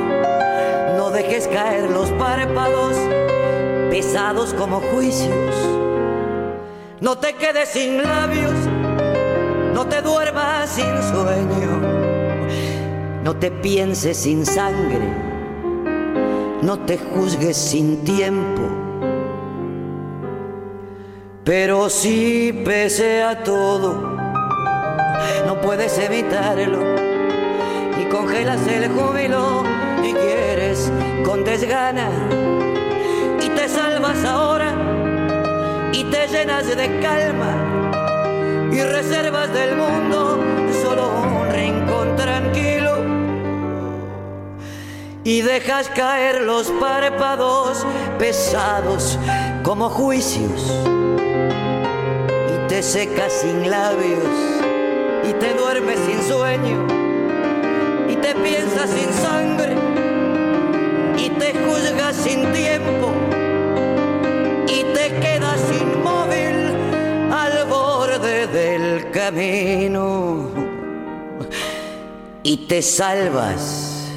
Caer 1.42 1.90
los 1.90 2.10
párpados 2.12 2.96
pesados 3.90 4.54
como 4.54 4.80
juicios. 4.80 5.52
No 7.00 7.18
te 7.18 7.34
quedes 7.34 7.70
sin 7.70 8.00
labios, 8.00 8.54
no 9.74 9.84
te 9.86 10.00
duermas 10.00 10.70
sin 10.70 10.86
sueño, 11.02 11.80
no 13.24 13.34
te 13.34 13.50
pienses 13.50 14.16
sin 14.16 14.46
sangre, 14.46 15.08
no 16.62 16.78
te 16.86 16.98
juzgues 16.98 17.56
sin 17.56 18.04
tiempo. 18.04 18.62
Pero 21.42 21.90
si 21.90 22.62
pese 22.64 23.24
a 23.24 23.42
todo, 23.42 24.16
no 25.46 25.60
puedes 25.60 25.98
evitarlo 25.98 26.94
congelas 28.14 28.64
el 28.68 28.88
júbilo 28.90 29.73
y 30.04 30.12
quieres 30.12 30.92
con 31.24 31.44
desgana. 31.44 32.08
Y 33.42 33.48
te 33.48 33.68
salvas 33.68 34.24
ahora 34.24 34.72
y 35.92 36.04
te 36.04 36.26
llenas 36.28 36.66
de 36.66 37.00
calma 37.00 38.70
y 38.72 38.82
reservas 38.82 39.52
del 39.52 39.76
mundo 39.76 40.40
solo 40.82 41.08
un 41.08 41.50
rincón 41.50 42.16
tranquilo. 42.16 42.92
Y 45.24 45.40
dejas 45.40 45.88
caer 45.88 46.42
los 46.42 46.70
párpados 46.72 47.86
pesados 48.18 49.18
como 49.62 49.88
juicios 49.88 50.82
y 52.52 52.68
te 52.68 52.82
secas 52.82 53.32
sin 53.32 53.70
labios 53.70 54.28
y 55.26 55.32
te 55.32 55.54
duermes 55.54 55.98
sin 56.00 56.22
sueño 56.22 57.03
te 58.24 58.34
piensas 58.36 58.88
sin 58.88 59.12
sangre 59.12 59.74
y 61.18 61.28
te 61.28 61.52
juzgas 61.52 62.16
sin 62.16 62.50
tiempo 62.54 63.12
y 64.66 64.82
te 64.94 65.14
quedas 65.20 65.60
inmóvil 65.78 66.56
al 67.30 67.66
borde 67.68 68.46
del 68.46 69.10
camino 69.10 70.48
y 72.42 72.66
te 72.66 72.80
salvas. 72.80 74.10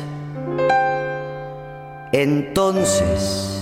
Entonces, 2.14 3.62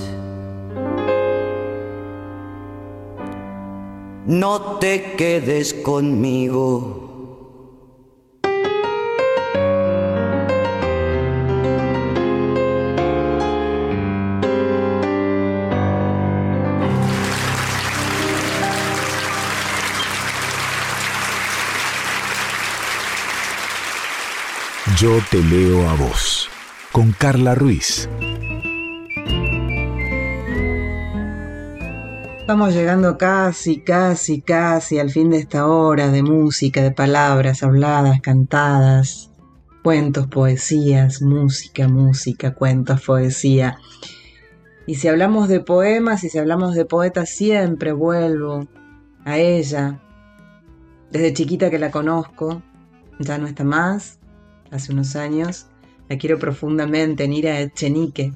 no 4.28 4.78
te 4.78 5.16
quedes 5.18 5.74
conmigo. 5.74 7.15
Yo 25.06 25.20
te 25.30 25.38
leo 25.38 25.88
a 25.88 25.94
vos, 25.94 26.50
con 26.92 27.12
Carla 27.12 27.54
Ruiz. 27.54 28.10
Estamos 32.40 32.74
llegando 32.74 33.16
casi, 33.16 33.82
casi, 33.82 34.42
casi 34.42 34.98
al 34.98 35.12
fin 35.12 35.30
de 35.30 35.38
esta 35.38 35.68
hora 35.68 36.10
de 36.10 36.24
música, 36.24 36.82
de 36.82 36.90
palabras 36.90 37.62
habladas, 37.62 38.20
cantadas, 38.20 39.30
cuentos, 39.84 40.26
poesías, 40.26 41.22
música, 41.22 41.88
música, 41.88 42.56
cuentos, 42.56 43.04
poesía. 43.04 43.78
Y 44.88 44.96
si 44.96 45.08
hablamos 45.08 45.50
de 45.50 45.60
poemas 45.60 46.24
y 46.24 46.30
si 46.30 46.40
hablamos 46.40 46.74
de 46.74 46.86
poetas, 46.86 47.30
siempre 47.30 47.92
vuelvo 47.92 48.68
a 49.24 49.38
ella. 49.38 50.02
Desde 51.12 51.32
chiquita 51.32 51.70
que 51.70 51.78
la 51.78 51.92
conozco, 51.92 52.64
ya 53.20 53.38
no 53.38 53.46
está 53.46 53.64
más, 53.64 54.18
hace 54.72 54.92
unos 54.92 55.16
años, 55.16 55.68
la 56.10 56.18
quiero 56.18 56.40
profundamente, 56.40 57.28
Nira 57.28 57.60
Echenique. 57.60 58.34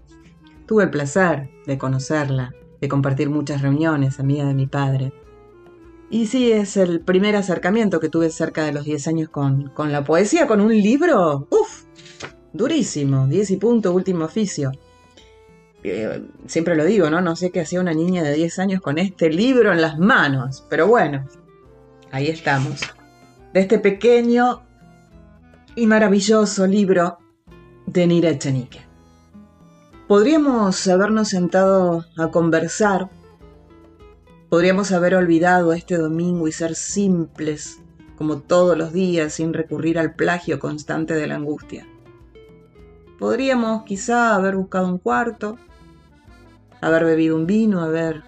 Tuve 0.65 0.83
el 0.83 0.89
placer 0.89 1.49
de 1.65 1.77
conocerla, 1.77 2.53
de 2.81 2.87
compartir 2.87 3.29
muchas 3.29 3.61
reuniones, 3.61 4.19
amiga 4.19 4.45
de 4.45 4.53
mi 4.53 4.67
padre. 4.67 5.13
Y 6.09 6.25
sí, 6.25 6.51
es 6.51 6.77
el 6.77 7.01
primer 7.01 7.35
acercamiento 7.35 7.99
que 7.99 8.09
tuve 8.09 8.29
cerca 8.31 8.63
de 8.63 8.73
los 8.73 8.85
10 8.85 9.07
años 9.07 9.29
con, 9.29 9.69
con 9.69 9.91
la 9.91 10.03
poesía, 10.03 10.47
con 10.47 10.59
un 10.59 10.75
libro, 10.75 11.47
uff, 11.51 11.83
durísimo, 12.51 13.27
10 13.27 13.51
y 13.51 13.57
punto, 13.57 13.93
último 13.93 14.25
oficio. 14.25 14.71
Eh, 15.83 16.23
siempre 16.47 16.75
lo 16.75 16.83
digo, 16.83 17.09
¿no? 17.09 17.21
No 17.21 17.35
sé 17.35 17.51
qué 17.51 17.61
hacía 17.61 17.79
una 17.79 17.93
niña 17.93 18.23
de 18.23 18.33
10 18.33 18.59
años 18.59 18.81
con 18.81 18.97
este 18.97 19.29
libro 19.29 19.71
en 19.71 19.81
las 19.81 19.99
manos, 19.99 20.65
pero 20.69 20.87
bueno, 20.87 21.27
ahí 22.11 22.27
estamos. 22.27 22.81
De 23.53 23.61
este 23.61 23.79
pequeño 23.79 24.63
y 25.79 25.87
maravilloso 25.87 26.67
libro 26.67 27.19
de 27.85 28.05
Nira 28.05 28.31
Echenique. 28.31 28.81
Podríamos 30.09 30.85
habernos 30.89 31.29
sentado 31.29 32.03
a 32.17 32.31
conversar, 32.31 33.09
podríamos 34.49 34.91
haber 34.91 35.15
olvidado 35.15 35.71
este 35.71 35.95
domingo 35.95 36.49
y 36.49 36.51
ser 36.51 36.75
simples 36.75 37.79
como 38.17 38.39
todos 38.39 38.77
los 38.77 38.91
días 38.91 39.35
sin 39.35 39.53
recurrir 39.53 39.97
al 39.97 40.15
plagio 40.15 40.59
constante 40.59 41.13
de 41.13 41.27
la 41.27 41.35
angustia. 41.35 41.87
Podríamos 43.17 43.83
quizá 43.83 44.35
haber 44.35 44.57
buscado 44.57 44.89
un 44.89 44.97
cuarto, 44.97 45.57
haber 46.81 47.05
bebido 47.05 47.37
un 47.37 47.47
vino, 47.47 47.81
haber 47.81 48.23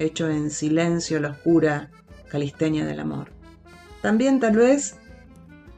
hecho 0.00 0.28
en 0.28 0.50
silencio 0.50 1.20
la 1.20 1.30
oscura 1.30 1.88
calisteña 2.28 2.84
del 2.84 2.98
amor. 2.98 3.28
También 4.02 4.40
tal 4.40 4.56
vez 4.56 4.99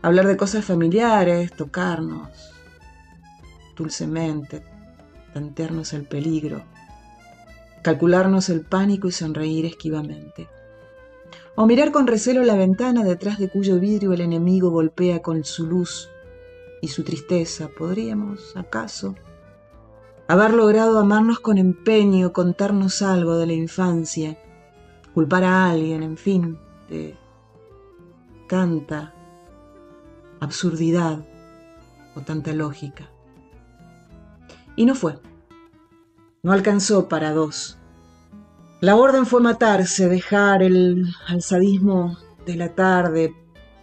hablar 0.02 0.26
de 0.26 0.36
cosas 0.36 0.64
familiares, 0.64 1.52
tocarnos 1.52 2.52
dulcemente, 3.76 4.62
tantearnos 5.32 5.92
el 5.92 6.04
peligro, 6.04 6.62
calcularnos 7.82 8.48
el 8.50 8.62
pánico 8.62 9.08
y 9.08 9.12
sonreír 9.12 9.64
esquivamente. 9.64 10.48
O 11.54 11.66
mirar 11.66 11.92
con 11.92 12.06
recelo 12.06 12.42
la 12.42 12.54
ventana 12.54 13.04
detrás 13.04 13.38
de 13.38 13.48
cuyo 13.48 13.78
vidrio 13.78 14.12
el 14.12 14.20
enemigo 14.20 14.70
golpea 14.70 15.22
con 15.22 15.44
su 15.44 15.66
luz 15.66 16.08
y 16.80 16.88
su 16.88 17.04
tristeza. 17.04 17.68
¿Podríamos, 17.68 18.56
acaso, 18.56 19.14
haber 20.28 20.54
logrado 20.54 20.98
amarnos 20.98 21.40
con 21.40 21.58
empeño, 21.58 22.32
contarnos 22.32 23.02
algo 23.02 23.36
de 23.36 23.46
la 23.46 23.52
infancia, 23.52 24.38
culpar 25.14 25.44
a 25.44 25.70
alguien, 25.70 26.02
en 26.02 26.16
fin, 26.16 26.58
de 26.88 27.16
tanta 28.48 29.14
absurdidad 30.42 31.24
o 32.16 32.20
tanta 32.20 32.52
lógica? 32.52 33.08
Y 34.74 34.84
no 34.86 34.94
fue. 34.94 35.18
No 36.42 36.52
alcanzó 36.52 37.08
para 37.08 37.32
dos. 37.32 37.78
La 38.80 38.96
orden 38.96 39.26
fue 39.26 39.40
matarse, 39.40 40.08
dejar 40.08 40.64
el 40.64 41.06
alzadismo 41.28 42.18
de 42.44 42.56
la 42.56 42.74
tarde, 42.74 43.36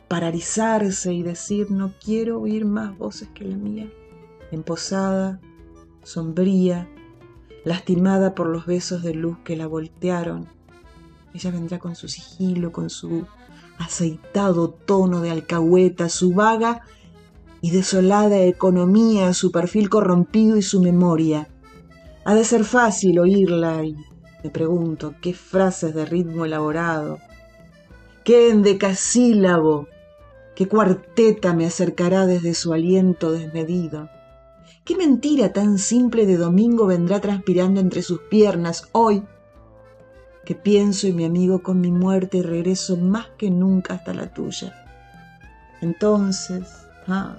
paralizarse 0.09 1.13
y 1.13 1.23
decir 1.23 1.71
no 1.71 1.93
quiero 2.03 2.41
oír 2.41 2.65
más 2.65 2.97
voces 2.97 3.29
que 3.33 3.45
la 3.45 3.55
mía. 3.55 3.89
Emposada, 4.51 5.39
sombría, 6.03 6.89
lastimada 7.63 8.35
por 8.35 8.47
los 8.47 8.65
besos 8.65 9.01
de 9.03 9.13
luz 9.13 9.37
que 9.45 9.55
la 9.55 9.67
voltearon. 9.67 10.49
Ella 11.33 11.51
vendrá 11.51 11.79
con 11.79 11.95
su 11.95 12.09
sigilo, 12.09 12.73
con 12.73 12.89
su 12.89 13.25
aceitado 13.79 14.69
tono 14.69 15.21
de 15.21 15.31
alcahueta, 15.31 16.09
su 16.09 16.33
vaga 16.33 16.81
y 17.61 17.71
desolada 17.71 18.37
economía, 18.43 19.33
su 19.33 19.51
perfil 19.51 19.89
corrompido 19.89 20.57
y 20.57 20.61
su 20.61 20.81
memoria. 20.81 21.47
Ha 22.25 22.35
de 22.35 22.43
ser 22.43 22.63
fácil 22.63 23.19
oírla 23.19 23.83
y 23.83 23.95
me 24.43 24.49
pregunto 24.49 25.15
qué 25.21 25.33
frases 25.33 25.95
de 25.95 26.05
ritmo 26.05 26.45
elaborado, 26.45 27.17
qué 28.23 28.49
endecasílabo, 28.51 29.87
qué 30.55 30.67
cuarteta 30.67 31.53
me 31.53 31.65
acercará 31.65 32.25
desde 32.25 32.53
su 32.53 32.73
aliento 32.73 33.31
desmedido. 33.31 34.09
¿Qué 34.83 34.95
mentira 34.95 35.53
tan 35.53 35.77
simple 35.77 36.25
de 36.25 36.37
domingo 36.37 36.85
vendrá 36.85 37.19
transpirando 37.21 37.79
entre 37.79 38.01
sus 38.01 38.21
piernas 38.21 38.89
hoy 38.91 39.23
que 40.49 40.55
pienso 40.55 41.05
en 41.05 41.15
mi 41.15 41.25
amigo 41.25 41.61
con 41.61 41.79
mi 41.79 41.91
muerte 41.91 42.39
y 42.39 42.41
regreso 42.41 42.97
más 42.97 43.27
que 43.37 43.51
nunca 43.51 43.93
hasta 43.93 44.15
la 44.15 44.33
tuya? 44.33 44.73
Entonces, 45.79 46.87
ah, 47.07 47.37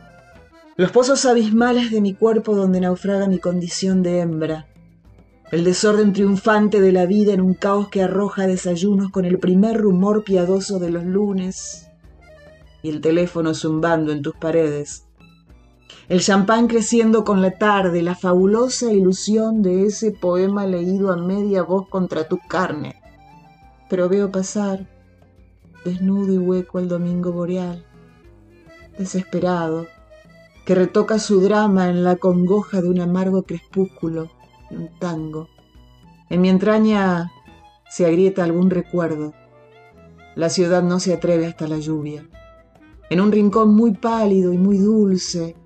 los 0.77 0.93
pozos 0.93 1.27
abismales 1.27 1.91
de 1.91 2.01
mi 2.01 2.15
cuerpo 2.15 2.55
donde 2.55 2.81
naufraga 2.81 3.27
mi 3.27 3.41
condición 3.41 4.05
de 4.05 4.21
hembra, 4.21 4.69
el 5.51 5.65
desorden 5.65 6.13
triunfante 6.13 6.81
de 6.81 6.93
la 6.93 7.05
vida 7.05 7.33
en 7.33 7.41
un 7.41 7.55
caos 7.55 7.89
que 7.89 8.01
arroja 8.01 8.47
desayunos 8.47 9.11
con 9.11 9.25
el 9.25 9.41
primer 9.41 9.79
rumor 9.79 10.23
piadoso 10.23 10.79
de 10.79 10.91
los 10.91 11.05
lunes 11.05 11.91
y 12.81 12.91
el 12.91 13.01
teléfono 13.01 13.55
zumbando 13.55 14.13
en 14.13 14.23
tus 14.23 14.37
paredes, 14.37 15.09
el 16.09 16.21
champán 16.21 16.69
creciendo 16.69 17.25
con 17.25 17.43
la 17.43 17.59
tarde, 17.59 18.03
la 18.03 18.15
fabulosa 18.15 18.93
ilusión 18.93 19.63
de 19.63 19.87
ese 19.87 20.13
poema 20.13 20.65
leído 20.65 21.11
a 21.11 21.17
media 21.17 21.65
voz 21.65 21.89
contra 21.89 22.29
tu 22.29 22.39
carne. 22.39 23.00
Pero 23.91 24.09
veo 24.09 24.33
pasar, 24.33 24.89
desnudo 25.85 26.33
y 26.33 26.39
hueco 26.39 26.79
el 26.79 26.89
domingo 26.89 27.33
boreal, 27.33 27.85
desesperado, 28.97 29.87
que 30.65 30.75
retoca 30.75 31.19
su 31.19 31.41
drama 31.41 31.91
en 31.91 32.05
la 32.05 32.17
congoja 32.17 32.81
de 32.81 32.89
un 32.89 33.01
amargo 33.01 33.43
crepúsculo 33.43 34.31
un 34.71 34.89
tango. 34.99 35.49
En 36.29 36.41
mi 36.41 36.49
entraña 36.49 37.33
se 37.89 38.07
agrieta 38.07 38.45
algún 38.45 38.71
recuerdo. 38.71 39.35
La 40.37 40.49
ciudad 40.49 40.83
no 40.83 41.01
se 41.01 41.13
atreve 41.13 41.47
hasta 41.47 41.67
la 41.67 41.79
lluvia. 41.79 42.29
En 43.11 43.21
un 43.21 43.33
rincón 43.33 43.75
muy 43.75 43.93
pálido 43.93 44.53
y 44.53 44.59
muy 44.59 44.79
dulce, 44.79 45.57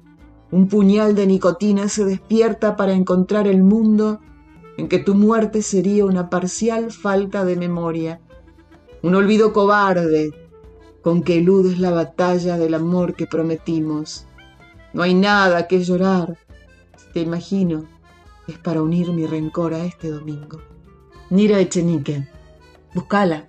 un 0.50 0.68
puñal 0.68 1.14
de 1.14 1.26
nicotina 1.26 1.88
se 1.88 2.04
despierta 2.04 2.76
para 2.76 2.94
encontrar 2.94 3.46
el 3.46 3.62
mundo 3.62 4.20
en 4.76 4.88
que 4.88 4.98
tu 4.98 5.14
muerte 5.14 5.62
sería 5.62 6.04
una 6.04 6.30
parcial 6.30 6.90
falta 6.92 7.44
de 7.44 7.56
memoria, 7.56 8.20
un 9.02 9.14
olvido 9.14 9.52
cobarde 9.52 10.32
con 11.02 11.22
que 11.22 11.38
eludes 11.38 11.78
la 11.78 11.90
batalla 11.90 12.56
del 12.56 12.74
amor 12.74 13.14
que 13.14 13.26
prometimos 13.26 14.26
no 14.94 15.02
hay 15.02 15.12
nada 15.12 15.66
que 15.66 15.82
llorar. 15.82 16.38
Te 17.12 17.20
imagino, 17.20 17.84
es 18.46 18.58
para 18.58 18.80
unir 18.80 19.10
mi 19.10 19.26
rencor 19.26 19.74
a 19.74 19.84
este 19.84 20.08
domingo. 20.08 20.62
Nira 21.30 21.58
Echenique, 21.58 22.28
buscala, 22.94 23.48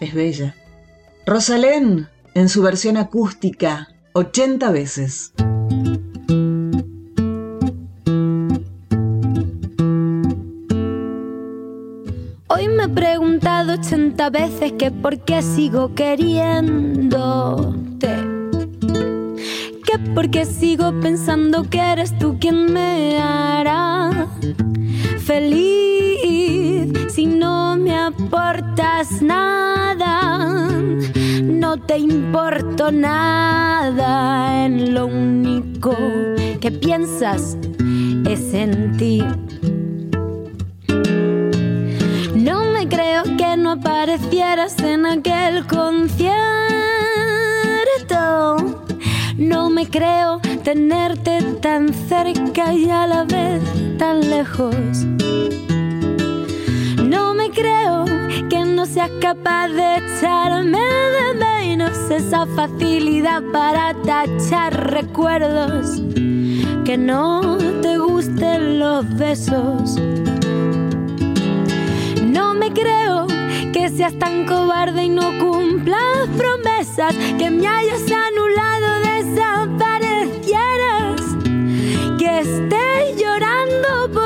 es 0.00 0.12
bella. 0.12 0.54
Rosalén, 1.26 2.08
en 2.34 2.48
su 2.50 2.62
versión 2.62 2.98
acústica, 2.98 3.88
80 4.12 4.70
veces. 4.70 5.32
Preguntado 12.94 13.74
80 13.74 14.30
veces 14.30 14.72
que 14.72 14.90
por 14.90 15.18
qué 15.20 15.42
sigo 15.42 15.94
queriéndote 15.94 17.72
porque 20.14 20.44
sigo 20.44 20.92
pensando 21.00 21.68
que 21.68 21.78
eres 21.80 22.16
tú 22.18 22.36
quien 22.38 22.72
me 22.72 23.18
hará 23.18 24.28
feliz 25.18 26.92
si 27.08 27.26
no 27.26 27.76
me 27.76 27.96
aportas 27.96 29.22
nada. 29.22 30.68
No 31.42 31.78
te 31.78 31.98
importo 31.98 32.90
nada, 32.90 34.64
en 34.64 34.94
lo 34.94 35.06
único 35.06 35.96
que 36.60 36.70
piensas 36.70 37.56
es 38.26 38.54
en 38.54 38.96
ti. 38.96 39.22
Que 43.12 43.56
no 43.58 43.72
aparecieras 43.72 44.78
en 44.78 45.04
aquel 45.04 45.66
concierto 45.66 46.32
no 49.36 49.68
me 49.70 49.86
creo 49.86 50.40
tenerte 50.64 51.42
tan 51.60 51.92
cerca 51.92 52.72
y 52.72 52.88
a 52.88 53.06
la 53.06 53.24
vez 53.24 53.62
tan 53.98 54.30
lejos. 54.30 54.74
No 57.04 57.34
me 57.34 57.50
creo 57.50 58.06
que 58.48 58.64
no 58.64 58.86
seas 58.86 59.10
capaz 59.20 59.68
de 59.68 59.96
echarme 59.96 60.78
de 60.78 61.34
menos 61.34 62.10
esa 62.10 62.46
facilidad 62.46 63.42
para 63.52 63.94
tachar 64.02 64.90
recuerdos. 64.90 66.00
Que 66.84 66.96
no 66.96 67.58
te 67.82 67.98
gusten 67.98 68.78
los 68.78 69.08
besos. 69.16 69.98
Creo 72.74 73.26
que 73.72 73.88
seas 73.90 74.18
tan 74.18 74.46
cobarde 74.46 75.04
y 75.04 75.08
no 75.08 75.38
cumplas 75.38 76.28
promesas 76.38 77.14
que 77.38 77.50
me 77.50 77.66
hayas 77.66 78.02
anulado, 78.10 79.00
desaparecieras, 79.00 81.20
que 82.18 82.40
esté 82.40 83.14
llorando 83.16 84.10
por 84.12 84.21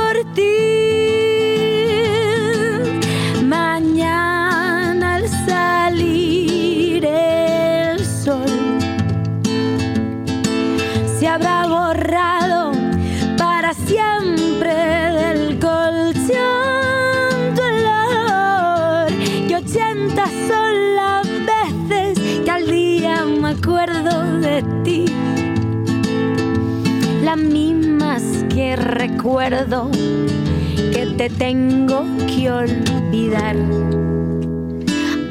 recuerdo 29.37 29.91
que 29.91 31.15
te 31.19 31.29
tengo 31.29 32.07
que 32.27 32.51
olvidar. 32.51 33.55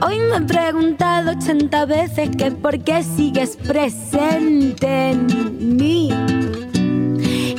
Hoy 0.06 0.20
me 0.20 0.38
he 0.38 0.42
preguntado 0.42 1.32
80 1.32 1.86
veces 1.86 2.30
que 2.38 2.52
por 2.52 2.78
qué 2.84 3.02
sigues 3.02 3.58
presente 3.58 5.10
en 5.10 5.76
mí. 5.76 6.12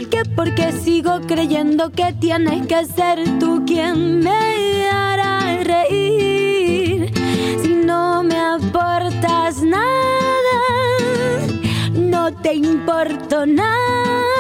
Que 0.09 0.22
por 0.36 0.55
qué 0.55 0.70
sigo 0.70 1.20
creyendo 1.26 1.90
que 1.90 2.12
tienes 2.12 2.64
que 2.68 2.84
ser 2.84 3.38
tú 3.40 3.64
quien 3.66 4.20
me 4.20 4.88
hará 4.88 5.64
reír. 5.64 7.12
Si 7.61 7.74
no 7.74 8.22
me 8.22 8.38
aportas 8.38 9.62
nada, 9.62 10.61
no 11.92 12.32
te 12.34 12.55
importo 12.55 13.44
nada. 13.47 14.36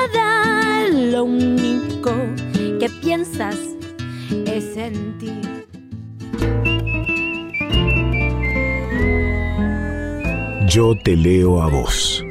Lo 1.12 1.22
único 1.22 2.10
que 2.80 2.90
piensas 3.00 3.56
es 4.44 4.76
en 4.76 5.18
ti. 5.18 5.30
Yo 10.66 10.96
te 11.04 11.16
leo 11.16 11.62
a 11.62 11.68
vos. 11.68 12.24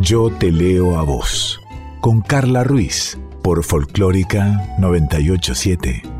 Yo 0.00 0.30
te 0.38 0.50
leo 0.50 0.96
a 0.96 1.02
vos. 1.02 1.60
Con 2.00 2.22
Carla 2.22 2.64
Ruiz 2.64 3.18
por 3.42 3.62
Folclórica 3.62 4.74
987. 4.78 6.19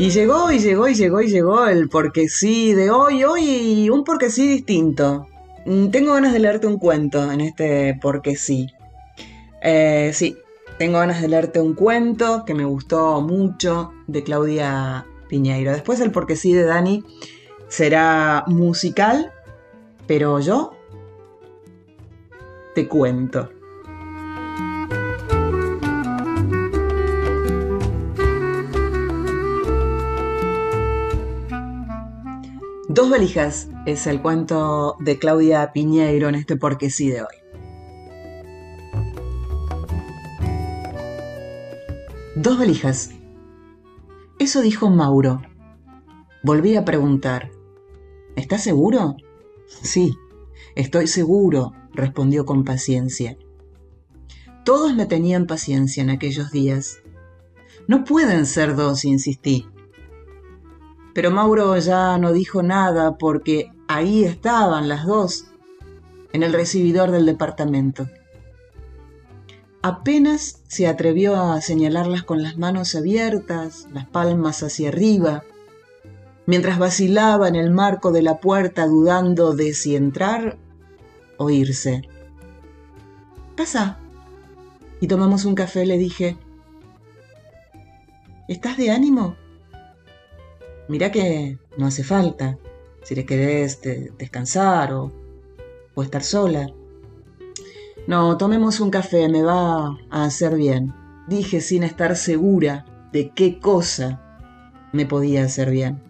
Y 0.00 0.08
llegó, 0.08 0.50
y 0.50 0.60
llegó, 0.60 0.88
y 0.88 0.94
llegó, 0.94 1.20
y 1.20 1.28
llegó 1.28 1.66
el 1.66 1.90
porque 1.90 2.30
sí 2.30 2.72
de 2.72 2.90
hoy, 2.90 3.22
hoy 3.22 3.90
un 3.90 4.02
porque 4.02 4.30
sí 4.30 4.48
distinto. 4.48 5.26
Mm, 5.66 5.90
Tengo 5.90 6.14
ganas 6.14 6.32
de 6.32 6.38
leerte 6.38 6.66
un 6.66 6.78
cuento 6.78 7.30
en 7.30 7.42
este 7.42 7.98
porque 8.00 8.34
sí. 8.34 8.68
Eh, 9.60 10.12
sí, 10.14 10.38
tengo 10.78 11.00
ganas 11.00 11.20
de 11.20 11.28
leerte 11.28 11.60
un 11.60 11.74
cuento 11.74 12.46
que 12.46 12.54
me 12.54 12.64
gustó 12.64 13.20
mucho 13.20 13.92
de 14.06 14.22
Claudia 14.22 15.04
Piñeiro. 15.28 15.70
Después 15.70 16.00
el 16.00 16.12
porque 16.12 16.34
sí 16.34 16.54
de 16.54 16.64
Dani 16.64 17.04
será 17.68 18.44
musical, 18.46 19.34
pero 20.06 20.40
yo 20.40 20.72
te 22.74 22.88
cuento. 22.88 23.50
Dos 33.00 33.08
valijas 33.08 33.70
es 33.86 34.06
el 34.06 34.20
cuento 34.20 34.96
de 35.00 35.18
Claudia 35.18 35.72
Piñeiro 35.72 36.28
en 36.28 36.34
este 36.34 36.56
porque 36.56 36.90
sí 36.90 37.08
de 37.08 37.22
hoy. 37.22 37.34
Dos 42.36 42.58
valijas. 42.58 43.12
Eso 44.38 44.60
dijo 44.60 44.90
Mauro. 44.90 45.40
Volví 46.42 46.76
a 46.76 46.84
preguntar. 46.84 47.50
¿Estás 48.36 48.64
seguro? 48.64 49.16
Sí, 49.66 50.14
estoy 50.74 51.06
seguro, 51.06 51.72
respondió 51.94 52.44
con 52.44 52.64
paciencia. 52.64 53.38
Todos 54.66 54.94
me 54.94 55.06
tenían 55.06 55.46
paciencia 55.46 56.02
en 56.02 56.10
aquellos 56.10 56.50
días. 56.50 56.98
No 57.88 58.04
pueden 58.04 58.44
ser 58.44 58.76
dos, 58.76 59.06
insistí. 59.06 59.66
Pero 61.20 61.32
Mauro 61.32 61.76
ya 61.76 62.16
no 62.16 62.32
dijo 62.32 62.62
nada 62.62 63.18
porque 63.18 63.70
ahí 63.88 64.24
estaban 64.24 64.88
las 64.88 65.04
dos, 65.04 65.48
en 66.32 66.42
el 66.42 66.54
recibidor 66.54 67.10
del 67.10 67.26
departamento. 67.26 68.08
Apenas 69.82 70.62
se 70.66 70.86
atrevió 70.86 71.36
a 71.36 71.60
señalarlas 71.60 72.22
con 72.22 72.42
las 72.42 72.56
manos 72.56 72.94
abiertas, 72.94 73.86
las 73.92 74.06
palmas 74.06 74.62
hacia 74.62 74.88
arriba, 74.88 75.44
mientras 76.46 76.78
vacilaba 76.78 77.48
en 77.48 77.56
el 77.56 77.70
marco 77.70 78.12
de 78.12 78.22
la 78.22 78.38
puerta 78.38 78.86
dudando 78.86 79.52
de 79.52 79.74
si 79.74 79.96
entrar 79.96 80.56
o 81.36 81.50
irse. 81.50 82.00
Pasa. 83.58 83.98
Y 85.02 85.06
tomamos 85.06 85.44
un 85.44 85.54
café, 85.54 85.84
le 85.84 85.98
dije. 85.98 86.38
¿Estás 88.48 88.78
de 88.78 88.90
ánimo? 88.90 89.36
Mirá 90.90 91.12
que 91.12 91.56
no 91.78 91.86
hace 91.86 92.02
falta, 92.02 92.58
si 93.04 93.14
le 93.14 93.24
querés 93.24 93.80
de- 93.80 94.10
descansar 94.18 94.92
o, 94.92 95.12
o 95.94 96.02
estar 96.02 96.24
sola. 96.24 96.66
No, 98.08 98.36
tomemos 98.36 98.80
un 98.80 98.90
café, 98.90 99.28
me 99.28 99.44
va 99.44 99.96
a 100.10 100.24
hacer 100.24 100.56
bien. 100.56 100.92
Dije 101.28 101.60
sin 101.60 101.84
estar 101.84 102.16
segura 102.16 102.86
de 103.12 103.30
qué 103.30 103.60
cosa 103.60 104.20
me 104.92 105.06
podía 105.06 105.44
hacer 105.44 105.70
bien. 105.70 106.02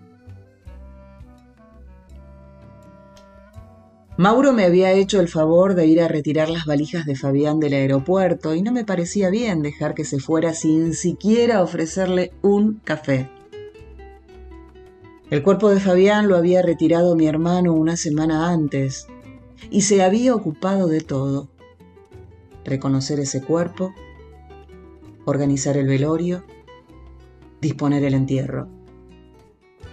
Mauro 4.17 4.55
me 4.55 4.65
había 4.65 4.93
hecho 4.93 5.21
el 5.21 5.29
favor 5.29 5.75
de 5.75 5.87
ir 5.89 6.01
a 6.01 6.09
retirar 6.09 6.49
las 6.49 6.65
valijas 6.65 7.05
de 7.05 7.17
Fabián 7.17 7.61
del 7.61 7.75
aeropuerto 7.75 8.55
y 8.55 8.63
no 8.63 8.73
me 8.73 8.87
parecía 8.87 9.29
bien 9.29 9.61
dejar 9.61 9.93
que 9.95 10.07
se 10.07 10.21
fuera 10.21 10.55
sin 10.55 10.95
siquiera 10.95 11.63
ofrecerle 11.63 12.33
un 12.41 12.81
café. 12.83 13.29
El 15.31 15.45
cuerpo 15.45 15.71
de 15.71 15.79
Fabián 15.79 16.27
lo 16.27 16.37
había 16.37 16.61
retirado 16.61 17.15
mi 17.15 17.29
hermano 17.29 17.73
una 17.73 17.97
semana 17.97 18.51
antes 18.51 19.07
y 19.71 19.83
se 19.83 20.03
había 20.03 20.35
ocupado 20.35 20.89
de 20.89 21.03
todo. 21.03 21.49
Reconocer 22.65 23.21
ese 23.21 23.41
cuerpo, 23.41 23.95
organizar 25.27 25.77
el 25.77 25.87
velorio, 25.87 26.43
disponer 27.61 28.03
el 28.03 28.15
entierro. 28.15 28.67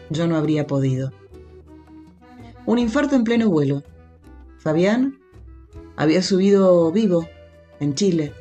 Yo 0.09 0.25
no 0.25 0.38
habría 0.38 0.65
podido. 0.65 1.11
Un 2.65 2.79
infarto 2.79 3.15
en 3.15 3.23
pleno 3.23 3.47
vuelo. 3.47 3.83
Fabián 4.57 5.19
había 5.97 6.23
subido 6.23 6.91
vivo 6.91 7.27
en 7.79 7.93
Chile 7.93 8.33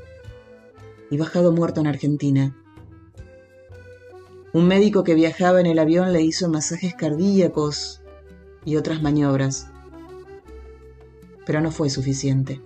y 1.11 1.19
bajado 1.19 1.53
muerto 1.53 1.83
en 1.83 1.89
Argentina. 1.89 2.57
Un 4.57 4.69
médico 4.69 5.05
que 5.05 5.15
viajaba 5.15 5.61
en 5.61 5.67
el 5.67 5.79
avión 5.79 6.15
le 6.15 6.23
hizo 6.23 6.49
masajes 6.49 6.95
cardíacos 6.95 8.01
y 8.65 8.77
otras 8.77 9.03
maniobras. 9.03 9.69
Pero 11.45 11.61
no 11.61 11.71
fue 11.71 11.91
suficiente. 11.91 12.63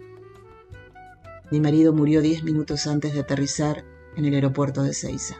Mi 1.50 1.58
marido 1.58 1.92
murió 1.92 2.22
diez 2.22 2.44
minutos 2.44 2.86
antes 2.86 3.12
de 3.12 3.18
aterrizar 3.18 3.84
en 4.14 4.24
el 4.24 4.34
aeropuerto 4.34 4.84
de 4.84 4.94
Ceiza. 4.94 5.34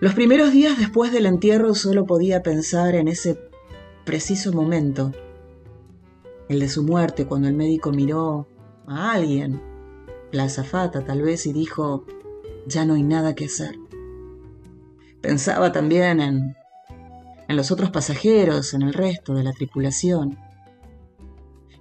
Los 0.00 0.12
primeros 0.12 0.52
días 0.52 0.78
después 0.78 1.10
del 1.10 1.24
entierro 1.24 1.74
solo 1.74 2.04
podía 2.04 2.42
pensar 2.42 2.94
en 2.94 3.08
ese 3.08 3.40
preciso 4.04 4.52
momento, 4.52 5.12
el 6.50 6.60
de 6.60 6.68
su 6.68 6.82
muerte, 6.82 7.24
cuando 7.24 7.48
el 7.48 7.54
médico 7.54 7.92
miró 7.92 8.46
a 8.86 9.12
alguien, 9.12 9.71
la 10.32 10.44
azafata 10.44 11.04
tal 11.04 11.22
vez, 11.22 11.46
y 11.46 11.52
dijo, 11.52 12.04
ya 12.66 12.84
no 12.84 12.94
hay 12.94 13.02
nada 13.02 13.34
que 13.34 13.46
hacer. 13.46 13.78
Pensaba 15.20 15.70
también 15.70 16.20
en, 16.20 16.56
en 17.48 17.56
los 17.56 17.70
otros 17.70 17.90
pasajeros, 17.90 18.74
en 18.74 18.82
el 18.82 18.92
resto 18.92 19.34
de 19.34 19.44
la 19.44 19.52
tripulación. 19.52 20.38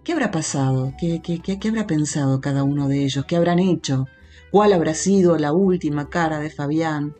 ¿Qué 0.03 0.13
habrá 0.13 0.31
pasado? 0.31 0.93
¿Qué, 0.99 1.21
qué, 1.23 1.41
qué, 1.41 1.59
qué 1.59 1.69
habrá 1.69 1.87
pensado 1.87 2.41
cada 2.41 2.63
uno 2.63 2.87
de 2.87 3.03
ellos? 3.03 3.25
¿Qué 3.25 3.35
habrán 3.35 3.59
hecho? 3.59 4.05
¿Cuál 4.51 4.73
habrá 4.73 4.93
sido 4.93 5.37
la 5.37 5.53
última 5.53 6.09
cara 6.09 6.39
de 6.39 6.49
Fabián? 6.49 7.15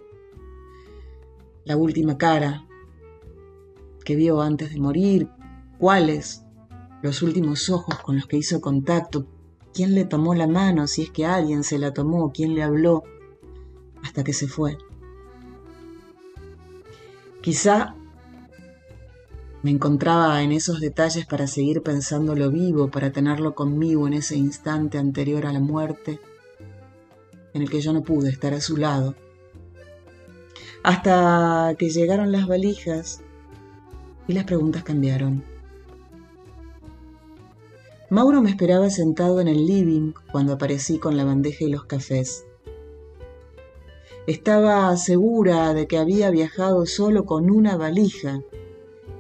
La 1.64 1.78
última 1.78 2.18
cara 2.18 2.66
que 4.04 4.16
vio 4.16 4.42
antes 4.42 4.74
de 4.74 4.80
morir. 4.80 5.30
¿Cuáles? 5.78 6.44
Los 7.02 7.22
últimos 7.22 7.70
ojos 7.70 8.00
con 8.00 8.16
los 8.16 8.26
que 8.26 8.38
hizo 8.38 8.60
contacto. 8.62 9.26
¿Quién 9.74 9.96
le 9.96 10.06
tomó 10.06 10.36
la 10.36 10.48
mano? 10.48 10.88
Si 10.88 11.04
es 11.04 11.12
que 11.12 11.26
alguien 11.26 11.64
se 11.64 11.80
la 11.80 11.94
tomó. 11.94 12.32
¿Quién 12.32 12.56
le 12.56 12.64
habló? 12.64 13.04
Hasta 14.04 14.24
que 14.24 14.34
se 14.34 14.48
fue. 14.48 14.78
Quizá 17.42 17.96
me 19.64 19.72
encontraba 19.72 20.42
en 20.42 20.52
esos 20.52 20.80
detalles 20.80 21.26
para 21.26 21.48
seguir 21.48 21.84
pensándolo 21.84 22.50
vivo, 22.50 22.90
para 22.90 23.12
tenerlo 23.12 23.54
conmigo 23.54 24.08
en 24.08 24.14
ese 24.14 24.36
instante 24.36 24.98
anterior 24.98 25.46
a 25.46 25.54
la 25.54 25.60
muerte, 25.60 26.20
en 27.54 27.62
el 27.62 27.70
que 27.70 27.82
yo 27.82 27.94
no 27.94 28.02
pude 28.02 28.30
estar 28.30 28.54
a 28.54 28.62
su 28.62 28.78
lado. 28.78 29.16
Hasta 30.84 31.76
que 31.78 31.90
llegaron 31.90 32.32
las 32.32 32.48
valijas 32.48 33.22
y 34.28 34.34
las 34.34 34.46
preguntas 34.46 34.84
cambiaron. 34.84 35.51
Mauro 38.12 38.42
me 38.42 38.50
esperaba 38.50 38.90
sentado 38.90 39.40
en 39.40 39.48
el 39.48 39.66
living 39.66 40.12
cuando 40.34 40.52
aparecí 40.52 41.00
con 41.00 41.16
la 41.16 41.24
bandeja 41.24 41.64
y 41.64 41.70
los 41.70 41.86
cafés. 41.86 42.46
Estaba 44.28 44.98
segura 44.98 45.74
de 45.74 45.88
que 45.88 45.98
había 45.98 46.30
viajado 46.30 46.86
solo 46.86 47.24
con 47.24 47.50
una 47.50 47.78
valija 47.78 48.42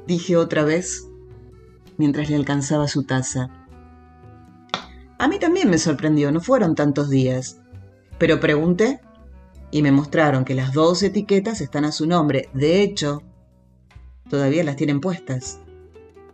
dije 0.07 0.35
otra 0.35 0.65
vez 0.65 1.07
mientras 1.97 2.29
le 2.29 2.35
alcanzaba 2.35 2.89
su 2.89 3.03
taza. 3.03 3.49
A 5.17 5.27
mí 5.29 5.39
también 5.39 5.69
me 5.69 5.77
sorprendió, 5.77 6.29
no 6.33 6.41
fueron 6.41 6.75
tantos 6.75 7.09
días. 7.09 7.61
Pero 8.17 8.41
pregunté 8.41 8.99
y 9.71 9.83
me 9.83 9.93
mostraron 9.93 10.43
que 10.43 10.53
las 10.53 10.73
dos 10.73 11.01
etiquetas 11.01 11.61
están 11.61 11.85
a 11.85 11.93
su 11.93 12.07
nombre. 12.07 12.49
De 12.53 12.81
hecho, 12.81 13.23
todavía 14.29 14.65
las 14.65 14.75
tienen 14.75 14.99
puestas. 14.99 15.61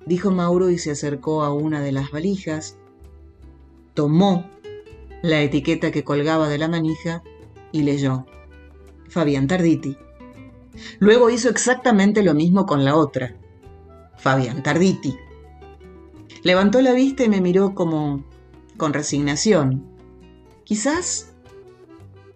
Dijo 0.07 0.31
Mauro 0.31 0.69
y 0.69 0.77
se 0.77 0.91
acercó 0.91 1.43
a 1.43 1.53
una 1.53 1.81
de 1.81 1.91
las 1.91 2.11
valijas, 2.11 2.77
tomó 3.93 4.49
la 5.21 5.41
etiqueta 5.41 5.91
que 5.91 6.05
colgaba 6.05 6.47
de 6.47 6.57
la 6.57 6.69
manija 6.69 7.23
y 7.73 7.83
leyó. 7.83 8.25
Fabián 9.09 9.47
Tarditi. 9.47 9.97
Luego 10.99 11.29
hizo 11.29 11.49
exactamente 11.49 12.23
lo 12.23 12.33
mismo 12.33 12.65
con 12.65 12.85
la 12.85 12.95
otra. 12.95 13.35
Fabián 14.15 14.63
Tarditi. 14.63 15.17
Levantó 16.41 16.81
la 16.81 16.93
vista 16.93 17.25
y 17.25 17.29
me 17.29 17.41
miró 17.41 17.75
como 17.75 18.23
con 18.77 18.93
resignación. 18.93 19.83
Quizás 20.63 21.33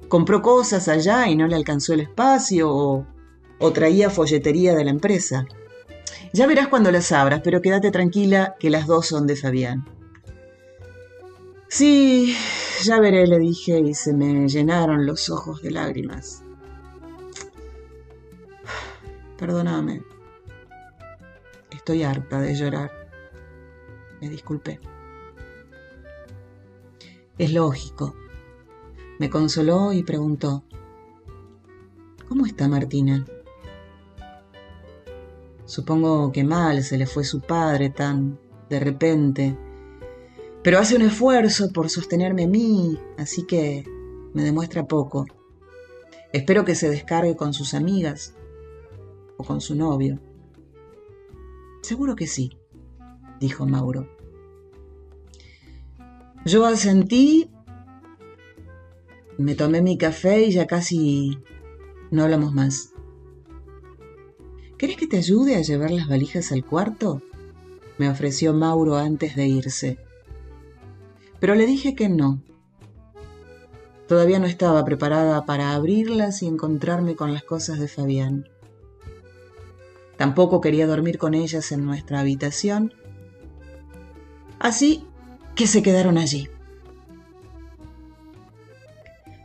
compró 0.09 0.41
cosas 0.41 0.89
allá 0.89 1.29
y 1.29 1.37
no 1.37 1.47
le 1.47 1.55
alcanzó 1.55 1.93
el 1.93 2.01
espacio 2.01 2.69
o, 2.69 3.05
o 3.59 3.71
traía 3.71 4.09
folletería 4.09 4.75
de 4.75 4.83
la 4.83 4.91
empresa. 4.91 5.45
Ya 6.33 6.47
verás 6.47 6.69
cuando 6.69 6.91
las 6.91 7.11
abras, 7.11 7.41
pero 7.43 7.61
quédate 7.61 7.91
tranquila 7.91 8.55
que 8.59 8.69
las 8.69 8.87
dos 8.87 9.07
son 9.07 9.27
de 9.27 9.35
Fabián. 9.35 9.85
Sí, 11.67 12.35
ya 12.83 12.99
veré, 12.99 13.27
le 13.27 13.39
dije, 13.39 13.79
y 13.79 13.93
se 13.93 14.13
me 14.13 14.47
llenaron 14.47 15.05
los 15.05 15.29
ojos 15.29 15.61
de 15.61 15.71
lágrimas. 15.71 16.43
Perdóname. 19.37 20.03
Estoy 21.71 22.03
harta 22.03 22.39
de 22.39 22.55
llorar. 22.55 22.91
Me 24.21 24.29
disculpé. 24.29 24.79
Es 27.37 27.51
lógico. 27.51 28.15
Me 29.19 29.29
consoló 29.29 29.91
y 29.93 30.03
preguntó, 30.03 30.63
¿Cómo 32.27 32.45
está 32.45 32.67
Martina? 32.67 33.25
Supongo 35.71 36.33
que 36.33 36.43
mal, 36.43 36.83
se 36.83 36.97
le 36.97 37.05
fue 37.05 37.23
su 37.23 37.39
padre 37.39 37.91
tan 37.91 38.37
de 38.69 38.77
repente, 38.77 39.57
pero 40.61 40.77
hace 40.79 40.97
un 40.97 41.01
esfuerzo 41.03 41.71
por 41.71 41.89
sostenerme 41.89 42.43
a 42.43 42.47
mí, 42.49 42.99
así 43.17 43.45
que 43.45 43.85
me 44.33 44.43
demuestra 44.43 44.85
poco. 44.85 45.25
Espero 46.33 46.65
que 46.65 46.75
se 46.75 46.89
descargue 46.89 47.37
con 47.37 47.53
sus 47.53 47.73
amigas 47.73 48.35
o 49.37 49.45
con 49.45 49.61
su 49.61 49.73
novio. 49.73 50.19
Seguro 51.83 52.17
que 52.17 52.27
sí, 52.27 52.51
dijo 53.39 53.65
Mauro. 53.65 54.09
Yo 56.43 56.65
asentí, 56.65 57.49
me 59.37 59.55
tomé 59.55 59.81
mi 59.81 59.97
café 59.97 60.47
y 60.47 60.51
ya 60.51 60.67
casi 60.67 61.37
no 62.11 62.23
hablamos 62.23 62.51
más. 62.51 62.90
¿Querés 64.81 64.97
que 64.97 65.05
te 65.05 65.17
ayude 65.17 65.57
a 65.57 65.61
llevar 65.61 65.91
las 65.91 66.07
valijas 66.07 66.51
al 66.51 66.65
cuarto? 66.65 67.21
me 67.99 68.09
ofreció 68.09 68.51
Mauro 68.51 68.95
antes 68.95 69.35
de 69.35 69.45
irse. 69.45 69.99
Pero 71.39 71.53
le 71.53 71.67
dije 71.67 71.93
que 71.93 72.09
no. 72.09 72.41
Todavía 74.07 74.39
no 74.39 74.47
estaba 74.47 74.83
preparada 74.83 75.45
para 75.45 75.75
abrirlas 75.75 76.41
y 76.41 76.47
encontrarme 76.47 77.15
con 77.15 77.31
las 77.31 77.43
cosas 77.43 77.77
de 77.77 77.87
Fabián. 77.87 78.49
Tampoco 80.17 80.61
quería 80.61 80.87
dormir 80.87 81.19
con 81.19 81.35
ellas 81.35 81.71
en 81.71 81.85
nuestra 81.85 82.19
habitación. 82.19 82.91
Así 84.57 85.05
que 85.53 85.67
se 85.67 85.83
quedaron 85.83 86.17
allí. 86.17 86.49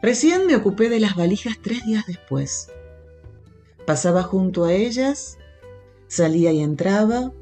Recién 0.01 0.47
me 0.47 0.57
ocupé 0.57 0.89
de 0.89 1.01
las 1.01 1.15
valijas 1.15 1.59
tres 1.61 1.85
días 1.85 2.07
después. 2.07 2.71
Pasaba 3.87 4.25
junto 4.25 4.65
a 4.65 4.73
ellas, 4.73 5.39
salía 6.09 6.53
y 6.53 6.61
entraba, 6.61 7.33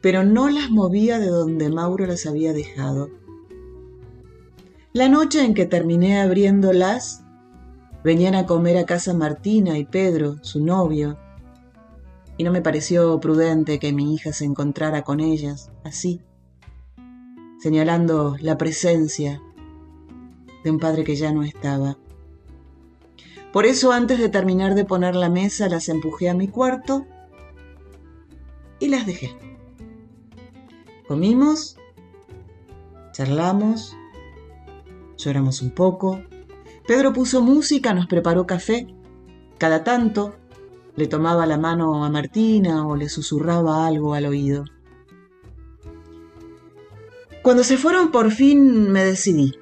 pero 0.00 0.24
no 0.24 0.48
las 0.48 0.70
movía 0.70 1.18
de 1.18 1.28
donde 1.28 1.70
Mauro 1.70 2.06
las 2.06 2.26
había 2.26 2.52
dejado. 2.52 3.08
La 4.92 5.08
noche 5.08 5.44
en 5.44 5.54
que 5.54 5.66
terminé 5.66 6.20
abriéndolas, 6.20 7.22
venían 8.02 8.34
a 8.34 8.46
comer 8.46 8.78
a 8.78 8.86
casa 8.86 9.14
Martina 9.14 9.78
y 9.78 9.84
Pedro, 9.84 10.38
su 10.42 10.64
novio, 10.64 11.18
y 12.36 12.44
no 12.44 12.52
me 12.52 12.62
pareció 12.62 13.18
prudente 13.20 13.78
que 13.78 13.92
mi 13.92 14.14
hija 14.14 14.32
se 14.32 14.44
encontrara 14.44 15.02
con 15.02 15.20
ellas 15.20 15.70
así, 15.84 16.20
señalando 17.58 18.36
la 18.40 18.58
presencia 18.58 19.40
de 20.64 20.70
un 20.70 20.78
padre 20.78 21.04
que 21.04 21.16
ya 21.16 21.32
no 21.32 21.42
estaba. 21.42 21.96
Por 23.56 23.64
eso 23.64 23.90
antes 23.90 24.18
de 24.18 24.28
terminar 24.28 24.74
de 24.74 24.84
poner 24.84 25.16
la 25.16 25.30
mesa 25.30 25.66
las 25.70 25.88
empujé 25.88 26.28
a 26.28 26.34
mi 26.34 26.46
cuarto 26.46 27.06
y 28.78 28.88
las 28.88 29.06
dejé. 29.06 29.34
Comimos, 31.08 31.78
charlamos, 33.12 33.96
lloramos 35.16 35.62
un 35.62 35.70
poco. 35.70 36.20
Pedro 36.86 37.14
puso 37.14 37.40
música, 37.40 37.94
nos 37.94 38.06
preparó 38.08 38.46
café. 38.46 38.88
Cada 39.56 39.84
tanto 39.84 40.36
le 40.94 41.06
tomaba 41.06 41.46
la 41.46 41.56
mano 41.56 42.04
a 42.04 42.10
Martina 42.10 42.86
o 42.86 42.94
le 42.94 43.08
susurraba 43.08 43.86
algo 43.86 44.12
al 44.12 44.26
oído. 44.26 44.66
Cuando 47.40 47.64
se 47.64 47.78
fueron 47.78 48.10
por 48.10 48.30
fin 48.32 48.92
me 48.92 49.02
decidí. 49.02 49.54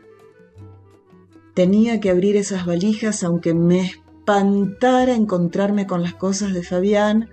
Tenía 1.55 2.00
que 2.00 2.11
abrir 2.11 2.36
esas 2.36 2.66
valijas 2.66 3.22
aunque 3.22 3.55
me 3.55 3.82
espantara 3.82 5.14
encontrarme 5.14 5.86
con 5.86 6.02
las 6.02 6.14
cosas 6.14 6.52
de 6.52 6.64
Fabián, 6.64 7.30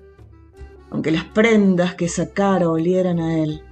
aunque 0.92 1.10
las 1.10 1.26
prendas 1.26 1.96
que 1.96 2.08
sacara 2.08 2.70
olieran 2.70 3.20
a 3.20 3.40
él. 3.40 3.64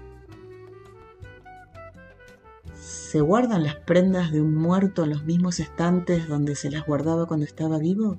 ¿Se 2.74 3.22
guardan 3.22 3.64
las 3.64 3.76
prendas 3.76 4.32
de 4.32 4.41
un 4.41 4.56
muerto 4.56 5.04
en 5.04 5.12
los 5.12 5.24
mismos 5.24 5.60
estantes 5.60 6.28
donde 6.28 6.56
se 6.56 6.72
las 6.72 6.86
guardaba 6.86 7.28
cuando 7.28 7.45
estaba 7.45 7.78
vivo? 7.78 8.18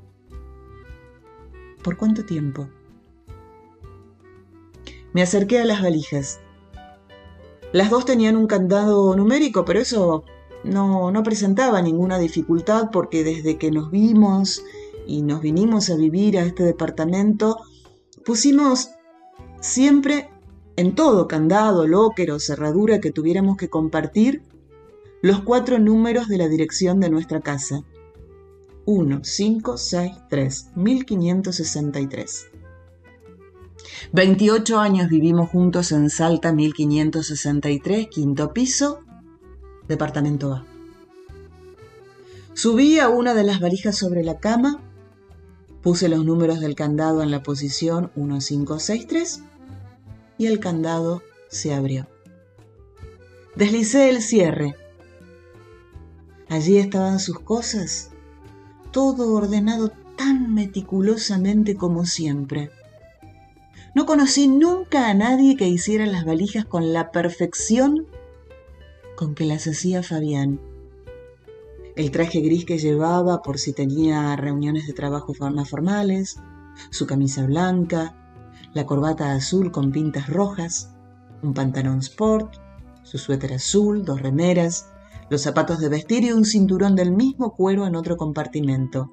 ¿Por 1.83 1.97
cuánto 1.97 2.25
tiempo? 2.25 2.69
Me 5.13 5.23
acerqué 5.23 5.59
a 5.61 5.65
las 5.65 5.83
valijas. 5.83 6.41
Las 7.73 7.91
dos 7.91 8.05
tenían 8.05 8.37
un 8.37 8.47
candado 8.47 9.17
numérico, 9.17 9.65
pero 9.65 9.81
eso 9.81 10.25
no, 10.65 11.11
no 11.11 11.23
presentaba 11.23 11.83
ninguna 11.83 12.19
dificultad 12.19 12.91
porque 12.93 13.25
desde 13.25 13.57
que 13.59 13.71
nos 13.71 13.91
vimos 13.91 14.63
y 15.07 15.23
nos 15.23 15.41
vinimos 15.41 15.91
a 15.91 15.97
vivir 15.97 16.39
a 16.39 16.43
este 16.43 16.63
departamento, 16.63 17.59
pusimos 18.25 18.91
siempre 19.61 20.31
en 20.77 20.95
todo 20.95 21.29
candado, 21.29 21.87
locker 21.87 22.31
o 22.31 22.41
cerradura 22.41 23.01
que 23.01 23.11
tuviéramos 23.11 23.57
que 23.57 23.69
compartir 23.69 24.43
los 25.23 25.41
cuatro 25.43 25.79
números 25.79 26.29
de 26.29 26.39
la 26.39 26.49
dirección 26.49 27.01
de 27.01 27.11
nuestra 27.11 27.41
casa. 27.41 27.83
1563, 28.87 30.71
1563. 30.75 32.47
28 34.13 34.79
años 34.79 35.09
vivimos 35.09 35.51
juntos 35.51 35.93
en 35.93 36.11
Salta 36.11 36.53
1563, 36.53 38.09
quinto 38.09 38.53
piso, 38.53 39.01
departamento 39.91 40.55
A. 40.55 40.65
Subí 42.55 42.99
a 42.99 43.09
una 43.09 43.35
de 43.35 43.43
las 43.43 43.61
valijas 43.61 43.99
sobre 43.99 44.23
la 44.23 44.39
cama, 44.39 44.81
puse 45.83 46.09
los 46.09 46.25
números 46.25 46.61
del 46.61 46.75
candado 46.75 47.23
en 47.23 47.31
la 47.31 47.43
posición 47.43 48.11
1563 48.15 49.43
y 50.39 50.47
el 50.47 50.61
candado 50.61 51.23
se 51.49 51.75
abrió. 51.75 52.07
Deslicé 53.57 54.09
el 54.09 54.23
cierre. 54.23 54.77
Allí 56.49 56.79
estaban 56.79 57.19
sus 57.19 57.41
cosas, 57.41 58.11
todo 58.93 59.35
ordenado 59.35 59.91
tan 60.17 60.55
meticulosamente 60.55 61.77
como 61.77 62.07
siempre. 62.07 62.71
No 63.95 64.07
conocí 64.07 64.47
nunca 64.47 65.09
a 65.09 65.15
nadie 65.15 65.57
que 65.57 65.69
hiciera 65.69 66.07
las 66.07 66.25
valijas 66.25 66.65
con 66.65 66.93
la 66.93 67.11
perfección 67.11 68.07
con 69.21 69.35
que 69.35 69.45
las 69.45 69.67
hacía 69.67 70.03
Fabián. 70.03 70.59
El 71.95 72.11
traje 72.11 72.41
gris 72.41 72.65
que 72.65 72.79
llevaba 72.79 73.43
por 73.43 73.59
si 73.59 73.75
tenía 73.75 74.35
reuniones 74.35 74.87
de 74.87 74.95
trabajo 74.95 75.35
más 75.39 75.69
formales, 75.69 76.41
su 76.89 77.07
camisa 77.07 77.45
blanca, 77.45 78.17
la 78.73 78.87
corbata 78.87 79.33
azul 79.33 79.73
con 79.73 79.93
pintas 79.93 80.31
rojas, 80.31 80.95
un 81.43 81.53
pantalón 81.53 81.99
sport, 81.99 82.55
su 83.03 83.19
suéter 83.19 83.53
azul, 83.53 84.07
dos 84.07 84.23
remeras, 84.23 84.89
los 85.29 85.43
zapatos 85.43 85.81
de 85.81 85.91
vestir 85.91 86.25
y 86.25 86.33
un 86.33 86.47
cinturón 86.47 86.97
del 86.97 87.13
mismo 87.13 87.55
cuero 87.55 87.87
en 87.87 87.97
otro 87.97 88.17
compartimento. 88.17 89.11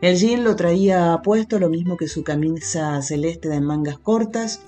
El 0.00 0.16
jean 0.16 0.44
lo 0.44 0.54
traía 0.54 1.20
puesto 1.24 1.58
lo 1.58 1.68
mismo 1.70 1.96
que 1.96 2.06
su 2.06 2.22
camisa 2.22 3.02
celeste 3.02 3.48
de 3.48 3.60
mangas 3.60 3.98
cortas, 3.98 4.60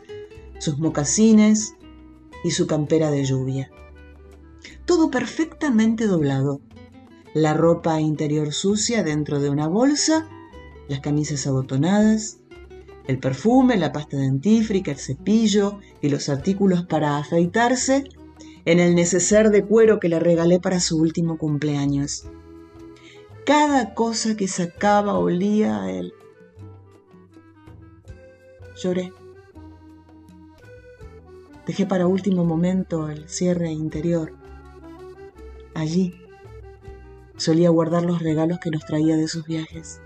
sus 0.58 0.76
mocasines 0.80 1.76
y 2.42 2.50
su 2.50 2.66
campera 2.66 3.12
de 3.12 3.24
lluvia. 3.24 3.70
Todo 4.88 5.10
perfectamente 5.10 6.06
doblado. 6.06 6.62
La 7.34 7.52
ropa 7.52 8.00
interior 8.00 8.54
sucia 8.54 9.02
dentro 9.02 9.38
de 9.38 9.50
una 9.50 9.68
bolsa, 9.68 10.26
las 10.88 11.00
camisas 11.00 11.46
abotonadas, 11.46 12.38
el 13.06 13.18
perfume, 13.18 13.76
la 13.76 13.92
pasta 13.92 14.16
dentífrica, 14.16 14.90
el 14.90 14.96
cepillo 14.96 15.78
y 16.00 16.08
los 16.08 16.30
artículos 16.30 16.86
para 16.86 17.18
afeitarse 17.18 18.04
en 18.64 18.80
el 18.80 18.94
neceser 18.94 19.50
de 19.50 19.62
cuero 19.62 20.00
que 20.00 20.08
le 20.08 20.20
regalé 20.20 20.58
para 20.58 20.80
su 20.80 20.98
último 20.98 21.36
cumpleaños. 21.36 22.24
Cada 23.44 23.92
cosa 23.92 24.38
que 24.38 24.48
sacaba 24.48 25.18
olía 25.18 25.82
a 25.82 25.92
él. 25.92 26.14
Lloré. 28.82 29.12
Dejé 31.66 31.84
para 31.84 32.06
último 32.06 32.46
momento 32.46 33.10
el 33.10 33.28
cierre 33.28 33.70
interior. 33.70 34.37
Allí 35.78 36.12
solía 37.36 37.70
guardar 37.70 38.02
los 38.02 38.20
regalos 38.20 38.58
que 38.58 38.70
nos 38.70 38.84
traía 38.84 39.16
de 39.16 39.28
sus 39.28 39.46
viajes. 39.46 40.00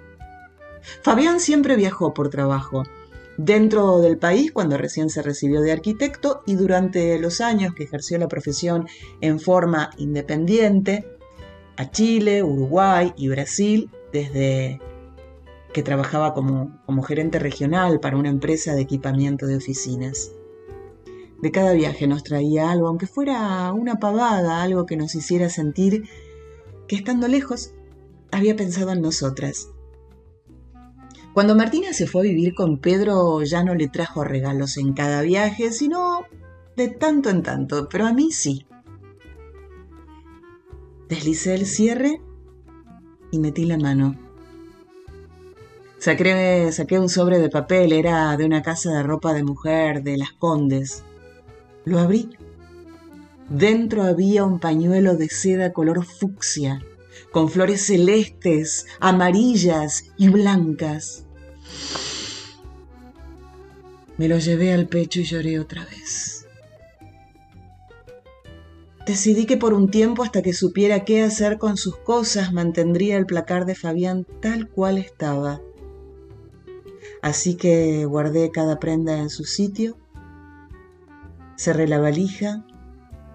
Fabián 1.03 1.41
siempre 1.41 1.77
viajó 1.77 2.13
por 2.13 2.29
trabajo, 2.29 2.83
dentro 3.39 4.01
del 4.01 4.19
país 4.19 4.53
cuando 4.53 4.77
recién 4.77 5.09
se 5.09 5.23
recibió 5.23 5.63
de 5.63 5.73
arquitecto 5.73 6.43
y 6.45 6.57
durante 6.57 7.19
los 7.19 7.41
años 7.41 7.75
que 7.75 7.85
ejerció 7.85 8.19
la 8.19 8.29
profesión 8.29 8.87
en 9.23 9.41
forma 9.41 9.89
independiente, 9.97 11.07
a 11.79 11.91
Chile, 11.91 12.43
Uruguay 12.43 13.15
y 13.17 13.29
Brasil 13.29 13.91
desde 14.13 14.79
que 15.73 15.83
trabajaba 15.83 16.35
como, 16.35 16.83
como 16.85 17.03
gerente 17.03 17.39
regional 17.39 17.99
para 17.99 18.19
una 18.19 18.29
empresa 18.29 18.75
de 18.75 18.83
equipamiento 18.83 19.47
de 19.47 19.57
oficinas. 19.57 20.33
De 21.43 21.51
cada 21.51 21.73
viaje 21.73 22.07
nos 22.07 22.23
traía 22.23 22.71
algo, 22.71 22.87
aunque 22.87 23.09
fuera 23.09 23.73
una 23.73 23.97
pavada, 23.97 24.63
algo 24.63 24.87
que 24.87 24.97
nos 24.97 25.17
hiciera 25.17 25.51
sentir 25.51 26.05
que 26.87 26.95
estando 26.95 27.27
lejos 27.27 27.75
había 28.31 28.55
pensado 28.55 28.93
en 28.93 29.03
nosotras. 29.03 29.69
Cuando 31.35 31.57
Martina 31.57 31.93
se 31.95 32.07
fue 32.07 32.21
a 32.21 32.25
vivir 32.25 32.55
con 32.55 32.79
Pedro 32.79 33.43
ya 33.43 33.65
no 33.65 33.75
le 33.75 33.89
trajo 33.89 34.23
regalos 34.23 34.77
en 34.77 34.93
cada 34.93 35.23
viaje, 35.23 35.73
sino 35.73 36.27
de 36.77 36.89
tanto 36.89 37.29
en 37.29 37.43
tanto, 37.43 37.89
pero 37.89 38.07
a 38.07 38.13
mí 38.13 38.31
sí. 38.31 38.65
Deslicé 41.09 41.55
el 41.55 41.67
cierre 41.67 42.21
y 43.33 43.41
metí 43.41 43.65
la 43.65 43.79
mano. 43.79 44.17
Saqué, 45.99 46.71
saqué 46.71 47.01
un 47.01 47.09
sobre 47.09 47.39
de 47.39 47.49
papel, 47.49 47.93
era 47.93 48.37
de 48.37 48.45
una 48.45 48.63
casa 48.63 48.93
de 48.93 49.03
ropa 49.03 49.33
de 49.33 49.43
mujer 49.43 50.03
de 50.03 50.19
las 50.19 50.33
Condes. 50.33 51.05
Lo 51.85 51.99
abrí. 51.99 52.31
Dentro 53.49 54.03
había 54.05 54.45
un 54.45 54.61
pañuelo 54.61 55.17
de 55.17 55.29
seda 55.29 55.73
color 55.73 56.05
fucsia, 56.05 56.81
con 57.33 57.49
flores 57.49 57.87
celestes, 57.87 58.87
amarillas 59.01 60.05
y 60.17 60.29
blancas. 60.29 61.25
Me 64.17 64.29
lo 64.29 64.39
llevé 64.39 64.73
al 64.73 64.87
pecho 64.87 65.21
y 65.21 65.25
lloré 65.25 65.59
otra 65.59 65.85
vez. 65.85 66.47
Decidí 69.07 69.47
que 69.47 69.57
por 69.57 69.75
un 69.75 69.91
tiempo, 69.91 70.23
hasta 70.23 70.43
que 70.43 70.53
supiera 70.53 71.05
qué 71.05 71.23
hacer 71.23 71.59
con 71.59 71.77
sus 71.77 71.97
cosas, 71.97 72.53
mantendría 72.53 73.17
el 73.17 73.27
placar 73.27 73.67
de 73.67 73.75
Fabián 73.75 74.25
tal 74.41 74.69
cual 74.69 74.97
estaba. 74.97 75.61
Así 77.21 77.57
que 77.57 78.05
guardé 78.05 78.53
cada 78.53 78.79
prenda 78.79 79.19
en 79.19 79.29
su 79.29 79.45
sitio, 79.45 79.97
cerré 81.57 81.87
la 81.89 81.99
valija 81.99 82.65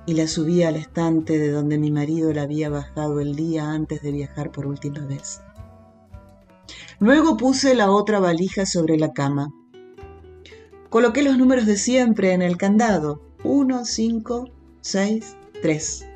y 0.05 0.13
la 0.13 0.27
subí 0.27 0.63
al 0.63 0.75
estante 0.75 1.37
de 1.37 1.51
donde 1.51 1.77
mi 1.77 1.91
marido 1.91 2.31
la 2.33 2.43
había 2.43 2.69
bajado 2.69 3.19
el 3.19 3.35
día 3.35 3.71
antes 3.71 4.01
de 4.01 4.11
viajar 4.11 4.51
por 4.51 4.65
última 4.65 5.05
vez. 5.05 5.41
Luego 6.99 7.37
puse 7.37 7.75
la 7.75 7.91
otra 7.91 8.19
valija 8.19 8.65
sobre 8.65 8.97
la 8.97 9.13
cama. 9.13 9.49
Coloqué 10.89 11.21
los 11.21 11.37
números 11.37 11.65
de 11.65 11.77
siempre 11.77 12.31
en 12.31 12.41
el 12.41 12.57
candado. 12.57 13.21
Uno, 13.43 13.85
cinco, 13.85 14.49
seis, 14.81 15.35
Tres. 15.61 16.07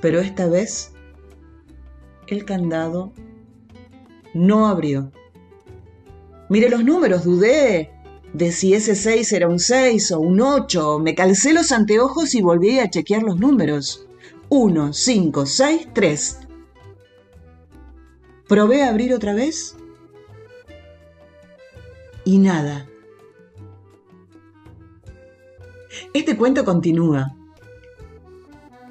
Pero 0.00 0.20
esta 0.20 0.46
vez 0.46 0.92
el 2.28 2.44
candado 2.44 3.12
no 4.32 4.68
abrió. 4.68 5.10
Mire 6.48 6.70
los 6.70 6.84
números, 6.84 7.24
dudé 7.24 7.90
de 8.32 8.52
si 8.52 8.74
ese 8.74 8.94
6 8.94 9.32
era 9.32 9.48
un 9.48 9.58
6 9.58 10.12
o 10.12 10.20
un 10.20 10.40
8. 10.40 10.98
Me 10.98 11.14
calcé 11.14 11.52
los 11.52 11.72
anteojos 11.72 12.34
y 12.34 12.42
volví 12.42 12.78
a 12.78 12.90
chequear 12.90 13.22
los 13.22 13.38
números. 13.38 14.06
1, 14.48 14.92
5, 14.92 15.46
6, 15.46 15.88
3. 15.92 16.38
Probé 18.48 18.82
a 18.82 18.88
abrir 18.88 19.14
otra 19.14 19.34
vez 19.34 19.76
y 22.24 22.38
nada. 22.38 22.86
Este 26.14 26.36
cuento 26.36 26.64
continúa, 26.64 27.36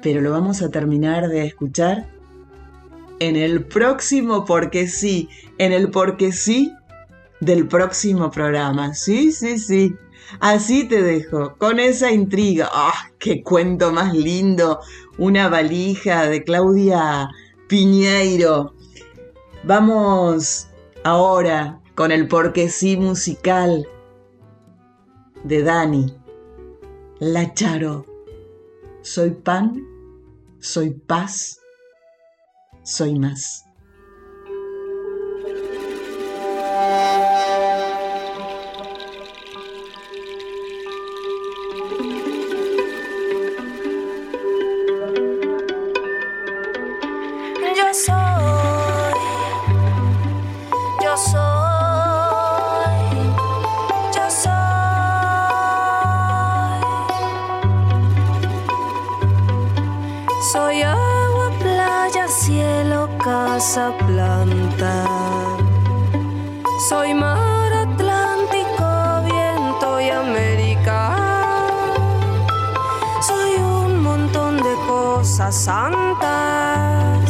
pero 0.02 0.20
lo 0.20 0.30
vamos 0.30 0.62
a 0.62 0.70
terminar 0.70 1.28
de 1.28 1.46
escuchar 1.46 2.08
en 3.18 3.36
el 3.36 3.64
próximo 3.64 4.44
porque 4.44 4.86
sí, 4.86 5.28
en 5.58 5.72
el 5.72 5.90
porque 5.90 6.32
sí 6.32 6.72
del 7.40 7.66
próximo 7.66 8.30
programa. 8.30 8.94
Sí, 8.94 9.32
sí, 9.32 9.58
sí. 9.58 9.94
Así 10.38 10.86
te 10.86 11.02
dejo, 11.02 11.56
con 11.58 11.80
esa 11.80 12.12
intriga. 12.12 12.68
¡Ah, 12.72 13.10
qué 13.18 13.42
cuento 13.42 13.92
más 13.92 14.14
lindo! 14.14 14.80
Una 15.18 15.48
valija 15.48 16.26
de 16.26 16.44
Claudia 16.44 17.28
Piñeiro. 17.68 18.74
Vamos 19.64 20.68
ahora 21.02 21.80
con 21.94 22.12
el 22.12 22.28
porque 22.28 22.68
sí 22.68 22.96
musical 22.96 23.86
de 25.42 25.62
Dani. 25.62 26.16
La 27.18 27.52
Charo. 27.52 28.06
Soy 29.02 29.30
pan, 29.30 29.82
soy 30.58 30.90
paz, 30.90 31.58
soy 32.82 33.18
más. 33.18 33.64
cielo 62.60 63.08
casa 63.18 63.92
planta. 64.06 64.94
Soy 66.88 67.14
mar 67.14 67.72
Atlántico, 67.86 68.88
viento 69.30 69.88
y 70.00 70.08
América. 70.10 70.98
Soy 73.28 73.52
un 73.78 74.02
montón 74.02 74.56
de 74.66 74.74
cosas 74.86 75.54
santas, 75.68 77.26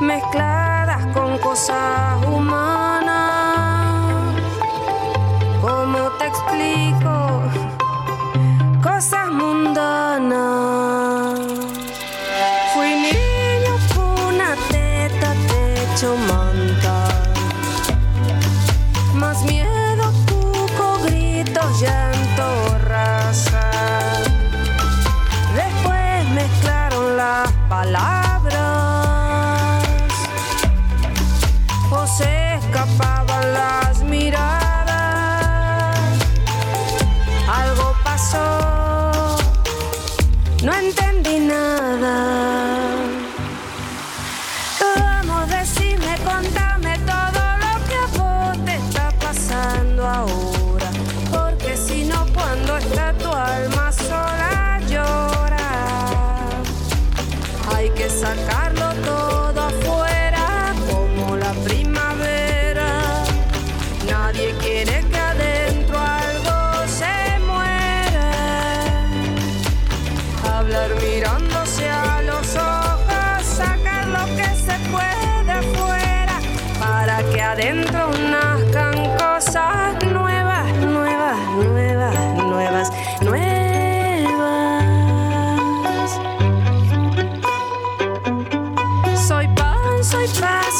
mezcladas 0.00 1.02
con 1.14 1.38
cosas 1.38 2.24
humanas. 2.26 2.83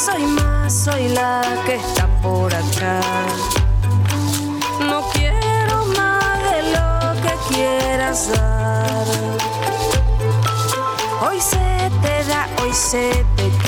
Soy 0.05 0.23
más, 0.27 0.73
soy 0.73 1.09
la 1.09 1.41
que 1.65 1.75
está 1.75 2.07
por 2.21 2.53
acá. 2.53 2.99
No 4.79 5.01
quiero 5.13 5.85
más 5.97 6.39
de 6.51 6.61
lo 6.75 7.21
que 7.21 7.33
quieras 7.53 8.29
dar. 8.29 9.07
Hoy 11.27 11.39
se 11.39 11.91
te 12.01 12.23
da, 12.29 12.47
hoy 12.61 12.73
se 12.73 13.25
te 13.35 13.43
quita. 13.49 13.64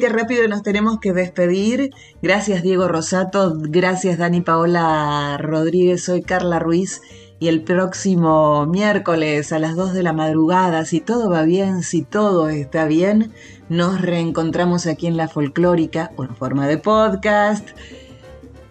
Qué 0.00 0.08
rápido 0.08 0.48
nos 0.48 0.62
tenemos 0.62 0.98
que 0.98 1.12
despedir. 1.12 1.90
Gracias 2.22 2.62
Diego 2.62 2.88
Rosato, 2.88 3.52
gracias 3.54 4.16
Dani 4.16 4.40
Paola 4.40 5.36
Rodríguez, 5.38 6.04
soy 6.04 6.22
Carla 6.22 6.58
Ruiz 6.58 7.02
y 7.38 7.48
el 7.48 7.62
próximo 7.62 8.64
miércoles 8.64 9.52
a 9.52 9.58
las 9.58 9.76
2 9.76 9.92
de 9.92 10.02
la 10.02 10.14
madrugada, 10.14 10.86
si 10.86 11.00
todo 11.00 11.28
va 11.28 11.42
bien, 11.42 11.82
si 11.82 12.02
todo 12.02 12.48
está 12.48 12.86
bien, 12.86 13.32
nos 13.68 14.00
reencontramos 14.00 14.86
aquí 14.86 15.06
en 15.06 15.18
la 15.18 15.28
folclórica 15.28 16.12
o 16.16 16.24
en 16.24 16.34
forma 16.34 16.66
de 16.66 16.78
podcast. 16.78 17.68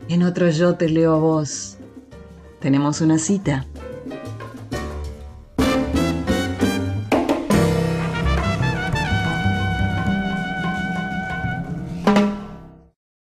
En 0.07 0.23
otro 0.23 0.49
yo 0.49 0.75
te 0.75 0.89
leo 0.89 1.19
vos. 1.19 1.77
Tenemos 2.59 3.01
una 3.01 3.19
cita. 3.19 3.67